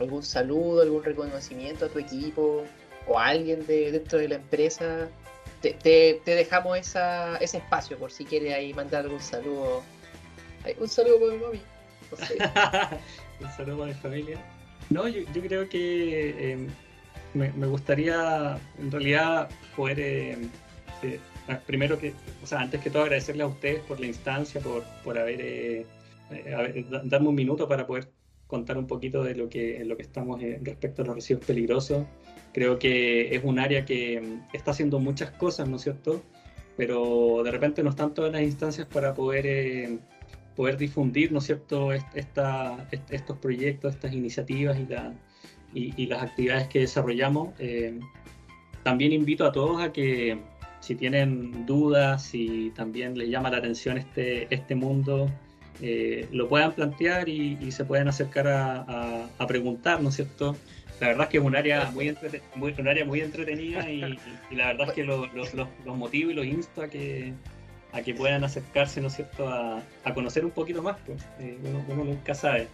algún 0.00 0.22
saludo, 0.22 0.82
algún 0.82 1.02
reconocimiento 1.04 1.86
a 1.86 1.88
tu 1.88 1.98
equipo 1.98 2.64
o 3.06 3.18
alguien 3.18 3.66
de, 3.66 3.92
dentro 3.92 4.18
de 4.18 4.28
la 4.28 4.34
empresa. 4.36 5.08
Te, 5.60 5.72
te, 5.72 6.34
dejamos 6.34 6.76
esa, 6.78 7.36
ese 7.38 7.58
espacio 7.58 7.96
por 7.96 8.12
si 8.12 8.24
quieres 8.24 8.52
ahí 8.54 8.74
mandar 8.74 9.04
algún 9.04 9.20
saludo. 9.20 9.82
Un 10.78 10.88
saludo 10.88 11.20
para 11.20 11.32
mi 11.32 11.38
mami. 11.38 11.60
Un 13.40 13.50
saludo 13.56 13.84
a 13.84 13.86
mi 13.86 13.94
familia. 13.94 14.38
No, 14.90 15.08
yo, 15.08 15.22
yo 15.32 15.42
creo 15.42 15.68
que 15.68 16.52
eh, 16.52 16.68
me, 17.34 17.66
gustaría 17.66 18.58
en 18.78 18.90
realidad 18.90 19.48
poder, 19.76 20.00
eh, 20.00 20.38
eh, 21.02 21.18
primero 21.66 21.98
que, 21.98 22.12
o 22.42 22.46
sea, 22.46 22.60
antes 22.60 22.80
que 22.80 22.90
todo 22.90 23.02
agradecerles 23.02 23.44
a 23.44 23.48
ustedes 23.48 23.80
por 23.80 23.98
la 24.00 24.06
instancia, 24.06 24.60
por, 24.60 24.84
por 25.02 25.18
haber, 25.18 25.40
eh, 25.40 25.86
eh, 26.30 26.54
haber- 26.54 26.88
da- 26.88 27.02
darme 27.04 27.28
un 27.28 27.34
minuto 27.34 27.66
para 27.66 27.86
poder 27.86 28.08
contar 28.46 28.76
un 28.78 28.86
poquito 28.86 29.22
de 29.24 29.34
lo 29.34 29.48
que, 29.48 29.78
en 29.80 29.88
lo 29.88 29.96
que 29.96 30.02
estamos 30.02 30.42
eh, 30.42 30.60
respecto 30.62 31.02
a 31.02 31.06
los 31.06 31.16
residuos 31.16 31.44
peligrosos. 31.44 32.06
Creo 32.52 32.78
que 32.78 33.34
es 33.34 33.42
un 33.42 33.58
área 33.58 33.84
que 33.84 34.20
mm, 34.20 34.54
está 34.56 34.70
haciendo 34.72 34.98
muchas 35.00 35.30
cosas, 35.32 35.68
¿no 35.68 35.76
es 35.76 35.82
cierto? 35.82 36.22
Pero 36.76 37.42
de 37.44 37.50
repente 37.50 37.82
no 37.82 37.90
están 37.90 38.14
todas 38.14 38.32
las 38.32 38.42
instancias 38.42 38.86
para 38.86 39.14
poder 39.14 39.46
eh, 39.46 39.98
poder 40.56 40.76
difundir, 40.76 41.32
¿no 41.32 41.38
es 41.38 41.46
cierto?, 41.46 41.92
est- 41.92 42.06
esta- 42.14 42.86
est- 42.92 43.10
estos 43.12 43.38
proyectos, 43.38 43.94
estas 43.94 44.12
iniciativas 44.12 44.78
y, 44.78 44.86
la- 44.86 45.12
y- 45.74 45.92
y 46.00 46.06
las 46.06 46.22
actividades 46.22 46.68
que 46.68 46.80
desarrollamos. 46.80 47.48
Eh, 47.58 47.98
también 48.84 49.12
invito 49.12 49.44
a 49.46 49.50
todos 49.52 49.82
a 49.82 49.92
que 49.92 50.38
si 50.80 50.94
tienen 50.94 51.64
dudas, 51.66 52.22
si 52.24 52.70
también 52.76 53.16
les 53.18 53.30
llama 53.30 53.50
la 53.50 53.56
atención 53.56 53.98
este, 53.98 54.46
este 54.54 54.74
mundo, 54.76 55.28
eh, 55.82 56.28
lo 56.32 56.48
puedan 56.48 56.72
plantear 56.72 57.28
y, 57.28 57.58
y 57.60 57.72
se 57.72 57.84
pueden 57.84 58.08
acercar 58.08 58.46
a, 58.48 58.80
a- 58.88 59.28
a 59.38 59.46
preguntar, 59.46 60.00
¿no 60.02 60.08
es 60.10 60.16
cierto? 60.16 60.56
La 61.00 61.08
verdad 61.08 61.24
es 61.24 61.28
que 61.30 61.38
es 61.38 61.42
un 61.44 61.56
área 61.56 61.90
muy, 61.90 62.08
entrete- 62.08 62.40
muy- 62.54 62.74
un 62.78 62.86
área 62.88 63.04
muy 63.04 63.20
entretenida 63.20 63.90
y, 63.90 64.18
y 64.50 64.54
la 64.54 64.68
verdad 64.68 64.88
es 64.88 64.94
que 64.94 65.04
lo- 65.04 65.26
lo- 65.26 65.44
los- 65.52 65.54
los 65.84 65.96
motivo 65.96 66.30
y 66.30 66.34
los 66.34 66.46
insto 66.46 66.82
a 66.82 66.88
que, 66.88 67.32
a 67.92 68.00
que 68.02 68.14
puedan 68.14 68.44
acercarse, 68.44 69.00
¿no 69.00 69.08
es 69.08 69.14
cierto?, 69.16 69.48
a, 69.48 69.82
a 70.04 70.14
conocer 70.14 70.44
un 70.44 70.50
poquito 70.52 70.82
más, 70.82 70.96
pues. 71.06 71.20
Eh, 71.40 71.58
uno, 71.64 71.84
uno 71.88 72.04
nunca 72.04 72.34
sabe. 72.34 72.68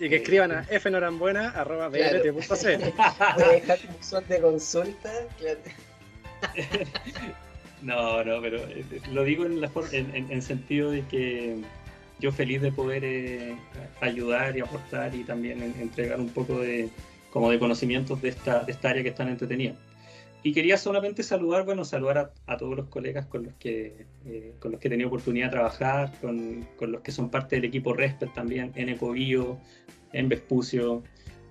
Y 0.00 0.08
que 0.08 0.16
escriban 0.16 0.52
a 0.52 0.62
fnorambuena.bl.cl. 0.62 2.30
Voy 3.34 3.44
a 3.44 3.48
dejar 3.52 3.78
un 3.88 3.96
buzón 3.96 4.24
de 4.28 4.40
consulta. 4.40 5.10
claro. 5.38 5.58
No, 7.82 8.24
no, 8.24 8.40
pero 8.42 8.58
eh, 8.58 8.84
lo 9.12 9.22
digo 9.22 9.44
en, 9.46 9.60
la 9.60 9.70
en, 9.92 10.14
en- 10.14 10.32
en 10.32 10.42
sentido 10.42 10.90
de 10.90 11.02
que 11.02 11.56
yo 12.20 12.32
feliz 12.32 12.60
de 12.62 12.72
poder 12.72 13.04
eh, 13.04 13.54
ayudar 14.00 14.56
y 14.56 14.60
aportar 14.60 15.14
y 15.14 15.24
también 15.24 15.62
en- 15.62 15.74
entregar 15.80 16.18
un 16.20 16.28
poco 16.28 16.60
de, 16.60 16.88
como 17.30 17.50
de 17.50 17.58
conocimientos 17.58 18.20
de 18.22 18.30
esta, 18.30 18.64
de 18.64 18.72
esta 18.72 18.90
área 18.90 19.02
que 19.02 19.10
es 19.10 19.14
tan 19.14 19.28
entretenida. 19.28 19.74
Y 20.44 20.52
quería 20.52 20.76
solamente 20.76 21.24
saludar, 21.24 21.64
bueno, 21.64 21.84
saludar 21.84 22.18
a, 22.18 22.30
a 22.46 22.56
todos 22.56 22.76
los 22.76 22.86
colegas 22.86 23.26
con 23.26 23.42
los 23.44 23.54
que 23.54 24.06
eh, 24.24 24.52
con 24.60 24.70
los 24.70 24.80
que 24.80 24.86
he 24.86 24.90
tenido 24.90 25.08
oportunidad 25.08 25.46
de 25.46 25.52
trabajar, 25.52 26.12
con, 26.20 26.66
con 26.76 26.92
los 26.92 27.00
que 27.02 27.10
son 27.10 27.28
parte 27.28 27.56
del 27.56 27.64
equipo 27.64 27.92
Respet 27.92 28.32
también, 28.34 28.70
en 28.76 28.88
Ecobio, 28.88 29.58
en 30.12 30.28
Vespucio, 30.28 31.02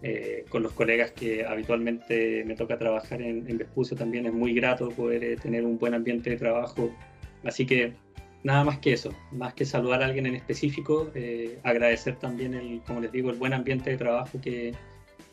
eh, 0.04 0.46
con 0.50 0.64
los 0.64 0.72
colegas 0.72 1.12
que 1.12 1.44
habitualmente 1.46 2.44
me 2.46 2.56
toca 2.56 2.78
trabajar 2.78 3.22
en, 3.22 3.50
en 3.50 3.58
Vespucio 3.58 3.98
también 3.98 4.26
es 4.26 4.34
muy 4.34 4.54
grato 4.54 4.90
poder 4.90 5.24
eh, 5.24 5.36
tener 5.36 5.66
un 5.66 5.78
buen 5.78 5.94
ambiente 5.94 6.30
de 6.30 6.38
trabajo. 6.38 6.90
Así 7.44 7.66
que 7.66 7.94
nada 8.43 8.63
más 8.63 8.80
que 8.80 8.93
eso, 8.93 9.13
más 9.32 9.54
que 9.54 9.65
saludar 9.65 10.02
a 10.04 10.06
alguien 10.06 10.26
en 10.26 10.36
específico, 10.36 11.12
eh, 11.15 11.60
agradecer 11.63 12.15
también, 12.17 12.54
el, 12.54 12.82
como 12.86 13.02
les 13.02 13.12
digo, 13.12 13.30
el 13.30 13.38
buen 13.38 13.54
ambiente 13.54 13.89
de 13.89 13.97
trabajo 13.97 14.39
que, 14.41 14.73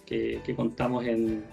que, 0.06 0.40
que 0.44 0.54
contamos 0.54 1.04
en, 1.06 1.44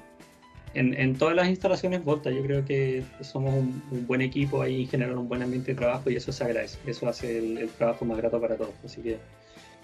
en, 0.74 0.94
en 1.00 1.16
todas 1.18 1.36
las 1.36 1.48
instalaciones 1.50 2.04
Volta. 2.04 2.32
Yo 2.32 2.42
creo 2.44 2.66
que 2.66 3.04
somos 3.22 3.54
un, 3.54 3.84
un 3.92 4.08
buen 4.08 4.22
equipo 4.22 4.62
ahí, 4.62 4.86
generar 4.88 5.18
un 5.18 5.28
buen 5.28 5.42
ambiente 5.42 5.72
de 5.72 5.78
trabajo 5.78 6.10
y 6.10 6.16
eso 6.16 6.32
se 6.32 6.44
agradece. 6.44 6.80
Eso 6.86 7.08
hace 7.08 7.38
el, 7.38 7.58
el 7.58 7.70
trabajo 7.70 8.06
más 8.06 8.18
grato 8.18 8.40
para 8.40 8.56
todos. 8.56 8.74
Así 8.84 9.02
que 9.02 9.18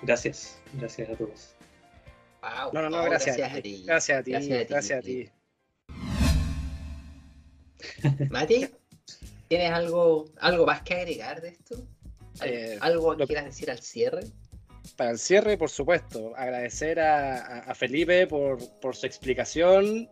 gracias, 0.02 0.60
gracias 0.74 1.10
a 1.10 1.16
todos. 1.16 1.56
Wow. 2.42 2.72
No, 2.74 2.82
no, 2.84 2.90
no, 2.90 3.04
gracias. 3.04 3.40
a 3.40 3.62
ti. 3.62 3.84
Gracias 3.86 4.20
a 4.20 4.24
ti, 4.24 4.32
Gracias 4.32 4.70
gracias 4.70 4.98
a 4.98 5.00
a 5.00 5.02
ti. 5.02 5.26
ti. 5.26 5.32
Mati, 8.30 8.68
¿tienes 9.48 9.72
algo, 9.72 10.26
algo 10.40 10.66
más 10.66 10.82
que 10.82 10.96
agregar 10.96 11.42
de 11.42 11.50
esto? 11.50 11.76
¿Al- 12.40 12.50
Eh, 12.50 12.78
¿Algo 12.82 13.14
lo- 13.16 13.26
quieras 13.28 13.46
decir 13.46 13.70
al 13.72 13.80
cierre? 13.80 14.22
Para 14.96 15.12
el 15.12 15.20
cierre, 15.20 15.58
por 15.58 15.70
supuesto, 15.70 16.34
agradecer 16.36 17.00
a, 17.00 17.38
a- 17.38 17.60
a 17.72 17.76
Felipe 17.76 18.26
por, 18.28 18.58
por 18.80 18.96
su 18.96 19.06
explicación. 19.06 20.10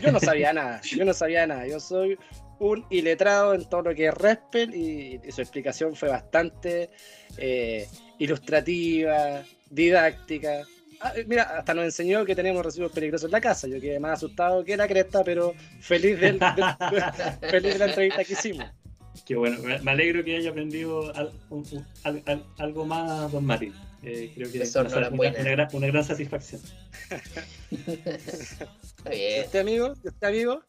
Yo 0.00 0.12
no 0.12 0.20
sabía 0.20 0.52
nada, 0.52 0.80
yo 0.82 1.04
no 1.04 1.12
sabía 1.14 1.46
nada. 1.46 1.66
Yo 1.66 1.80
soy 1.80 2.16
un 2.60 2.86
iletrado 2.90 3.54
en 3.54 3.68
todo 3.68 3.82
lo 3.82 3.94
que 3.94 4.06
es 4.06 4.14
Respel 4.14 4.74
y, 4.74 5.20
y 5.24 5.32
su 5.32 5.40
explicación 5.40 5.96
fue 5.96 6.08
bastante 6.08 6.90
eh, 7.38 7.88
ilustrativa, 8.18 9.42
didáctica. 9.70 10.62
Ah, 11.04 11.12
eh, 11.16 11.24
mira, 11.26 11.42
hasta 11.58 11.74
nos 11.74 11.84
enseñó 11.84 12.24
que 12.24 12.34
tenemos 12.36 12.64
residuos 12.64 12.92
peligrosos 12.92 13.26
en 13.26 13.32
la 13.32 13.40
casa. 13.40 13.66
Yo 13.66 13.80
quedé 13.80 13.98
más 13.98 14.12
asustado 14.18 14.64
que 14.64 14.76
la 14.76 14.86
cresta, 14.86 15.24
pero 15.24 15.52
feliz, 15.80 16.20
del- 16.20 16.38
del- 16.38 16.50
feliz 17.50 17.72
de 17.72 17.78
la 17.78 17.86
entrevista 17.86 18.24
que 18.24 18.32
hicimos. 18.34 18.66
Qué 19.26 19.36
bueno, 19.36 19.58
me 19.82 19.90
alegro 19.90 20.24
que 20.24 20.36
haya 20.36 20.50
aprendido 20.50 21.14
al- 21.14 21.32
un- 21.50 21.66
un- 21.72 21.86
al- 22.04 22.22
al- 22.26 22.44
algo 22.58 22.84
más, 22.84 23.30
don 23.32 23.44
Mati. 23.44 23.72
Eh, 24.04 24.32
creo 24.34 24.50
que 24.50 24.64
ser 24.66 24.86
una, 24.86 25.10
gran, 25.30 25.68
una 25.72 25.86
gran 25.86 26.04
satisfacción. 26.04 26.60
Está 27.70 29.14
¿Y 29.14 29.18
bien. 29.18 29.46
amigo? 29.60 29.94
¿Y 30.04 30.08
usted, 30.08 30.26
amigo? 30.26 30.62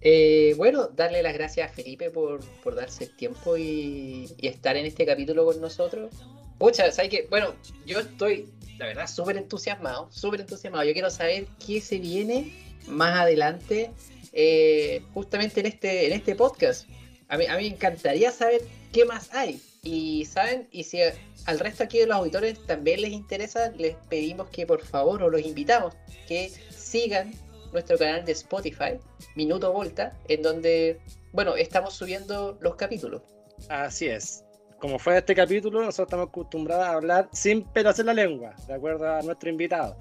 Eh, 0.00 0.54
bueno, 0.56 0.88
darle 0.88 1.22
las 1.22 1.34
gracias 1.34 1.70
a 1.70 1.74
Felipe 1.74 2.10
por, 2.10 2.40
por 2.62 2.74
darse 2.74 3.04
el 3.04 3.16
tiempo 3.16 3.56
y, 3.56 4.28
y 4.38 4.46
estar 4.48 4.76
en 4.76 4.86
este 4.86 5.04
capítulo 5.04 5.44
con 5.44 5.60
nosotros. 5.60 6.12
Pucha, 6.58 6.90
¿sabes 6.90 7.10
qué? 7.10 7.26
Bueno, 7.30 7.54
yo 7.86 8.00
estoy, 8.00 8.48
la 8.80 8.86
verdad, 8.86 9.06
súper 9.06 9.36
entusiasmado, 9.36 10.10
súper 10.10 10.40
entusiasmado. 10.40 10.84
Yo 10.84 10.94
quiero 10.94 11.10
saber 11.10 11.46
qué 11.64 11.82
se 11.82 11.98
viene 11.98 12.50
más 12.88 13.14
adelante, 13.20 13.90
eh, 14.32 15.02
justamente 15.12 15.60
en 15.60 15.66
este, 15.66 16.06
en 16.06 16.14
este 16.14 16.34
podcast. 16.34 16.88
A 17.28 17.36
mí, 17.36 17.44
a 17.44 17.58
mí 17.58 17.68
me 17.68 17.76
encantaría 17.76 18.32
saber 18.32 18.62
qué 18.90 19.04
más 19.04 19.34
hay. 19.34 19.60
Y, 19.82 20.24
¿saben? 20.24 20.66
Y 20.72 20.84
si 20.84 20.98
al 21.44 21.58
resto 21.58 21.84
aquí 21.84 21.98
de 21.98 22.06
los 22.06 22.16
auditores 22.16 22.58
también 22.66 23.02
les 23.02 23.12
interesa, 23.12 23.70
les 23.76 23.96
pedimos 24.08 24.48
que 24.48 24.66
por 24.66 24.82
favor, 24.82 25.22
o 25.22 25.28
los 25.28 25.42
invitamos, 25.42 25.94
que 26.26 26.50
sigan 26.70 27.34
nuestro 27.72 27.98
canal 27.98 28.24
de 28.24 28.32
Spotify, 28.32 28.98
Minuto 29.36 29.74
Volta, 29.74 30.16
en 30.28 30.40
donde, 30.40 31.00
bueno, 31.32 31.54
estamos 31.54 31.92
subiendo 31.92 32.56
los 32.62 32.76
capítulos. 32.76 33.20
Así 33.68 34.06
es. 34.06 34.42
Como 34.80 34.98
fue 34.98 35.18
este 35.18 35.34
capítulo, 35.34 35.82
nosotros 35.82 36.06
estamos 36.06 36.28
acostumbrados 36.28 36.86
a 36.86 36.92
hablar 36.92 37.28
sin 37.32 37.62
pelos 37.64 37.98
en 37.98 38.06
la 38.06 38.14
lengua, 38.14 38.54
de 38.66 38.74
acuerdo 38.74 39.14
a 39.14 39.20
nuestro 39.20 39.50
invitado. 39.50 39.96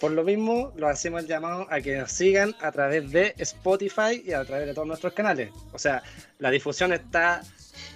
Por 0.00 0.12
lo 0.12 0.22
mismo, 0.22 0.72
lo 0.76 0.86
hacemos 0.86 1.22
el 1.22 1.28
llamado 1.28 1.66
a 1.70 1.80
que 1.80 1.96
nos 1.96 2.12
sigan 2.12 2.54
a 2.60 2.70
través 2.70 3.10
de 3.10 3.34
Spotify 3.38 4.22
y 4.22 4.32
a 4.32 4.44
través 4.44 4.66
de 4.66 4.74
todos 4.74 4.86
nuestros 4.86 5.14
canales. 5.14 5.50
O 5.72 5.78
sea, 5.78 6.02
la 6.38 6.50
difusión 6.50 6.92
está 6.92 7.40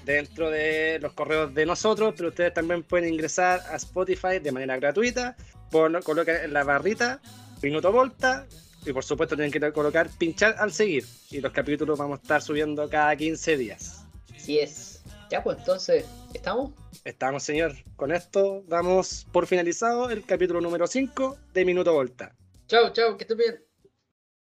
dentro 0.06 0.50
de 0.50 0.98
los 1.00 1.12
correos 1.12 1.52
de 1.52 1.66
nosotros, 1.66 2.14
pero 2.16 2.30
ustedes 2.30 2.54
también 2.54 2.82
pueden 2.82 3.12
ingresar 3.12 3.60
a 3.70 3.76
Spotify 3.76 4.38
de 4.42 4.52
manera 4.52 4.76
gratuita, 4.78 5.36
colocan 5.70 6.36
en 6.44 6.52
la 6.52 6.64
barrita 6.64 7.20
Minuto 7.62 7.92
Volta 7.92 8.46
y 8.84 8.92
por 8.92 9.04
supuesto 9.04 9.36
tienen 9.36 9.52
que 9.52 9.72
colocar 9.72 10.08
pinchar 10.18 10.56
al 10.58 10.72
seguir 10.72 11.04
y 11.30 11.40
los 11.40 11.52
capítulos 11.52 11.98
vamos 11.98 12.18
a 12.18 12.22
estar 12.22 12.42
subiendo 12.42 12.88
cada 12.88 13.14
15 13.14 13.56
días. 13.56 14.04
Así 14.34 14.58
es. 14.58 14.91
Ya, 15.32 15.42
pues 15.42 15.56
entonces, 15.60 16.04
¿estamos? 16.34 16.72
Estamos, 17.06 17.42
señor. 17.42 17.72
Con 17.96 18.12
esto 18.12 18.64
damos 18.68 19.26
por 19.32 19.46
finalizado 19.46 20.10
el 20.10 20.26
capítulo 20.26 20.60
número 20.60 20.86
5 20.86 21.38
de 21.54 21.64
Minuto 21.64 21.94
Volta. 21.94 22.36
Chao, 22.66 22.92
chao, 22.92 23.16
que 23.16 23.24
estés 23.24 23.38
bien. 23.38 23.64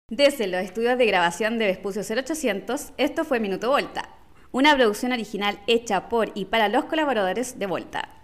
Desde 0.09 0.47
los 0.47 0.63
estudios 0.63 0.97
de 0.97 1.05
grabación 1.05 1.59
de 1.59 1.67
Vespucio 1.67 2.01
0800, 2.01 2.95
esto 2.97 3.27
fue 3.27 3.39
Minuto 3.39 3.69
Volta, 3.69 4.17
una 4.51 4.75
producción 4.75 5.13
original 5.13 5.61
hecha 5.67 6.09
por 6.09 6.33
y 6.35 6.47
para 6.47 6.69
los 6.69 6.87
colaboradores 6.87 7.59
de 7.59 7.67
Volta. 7.67 8.22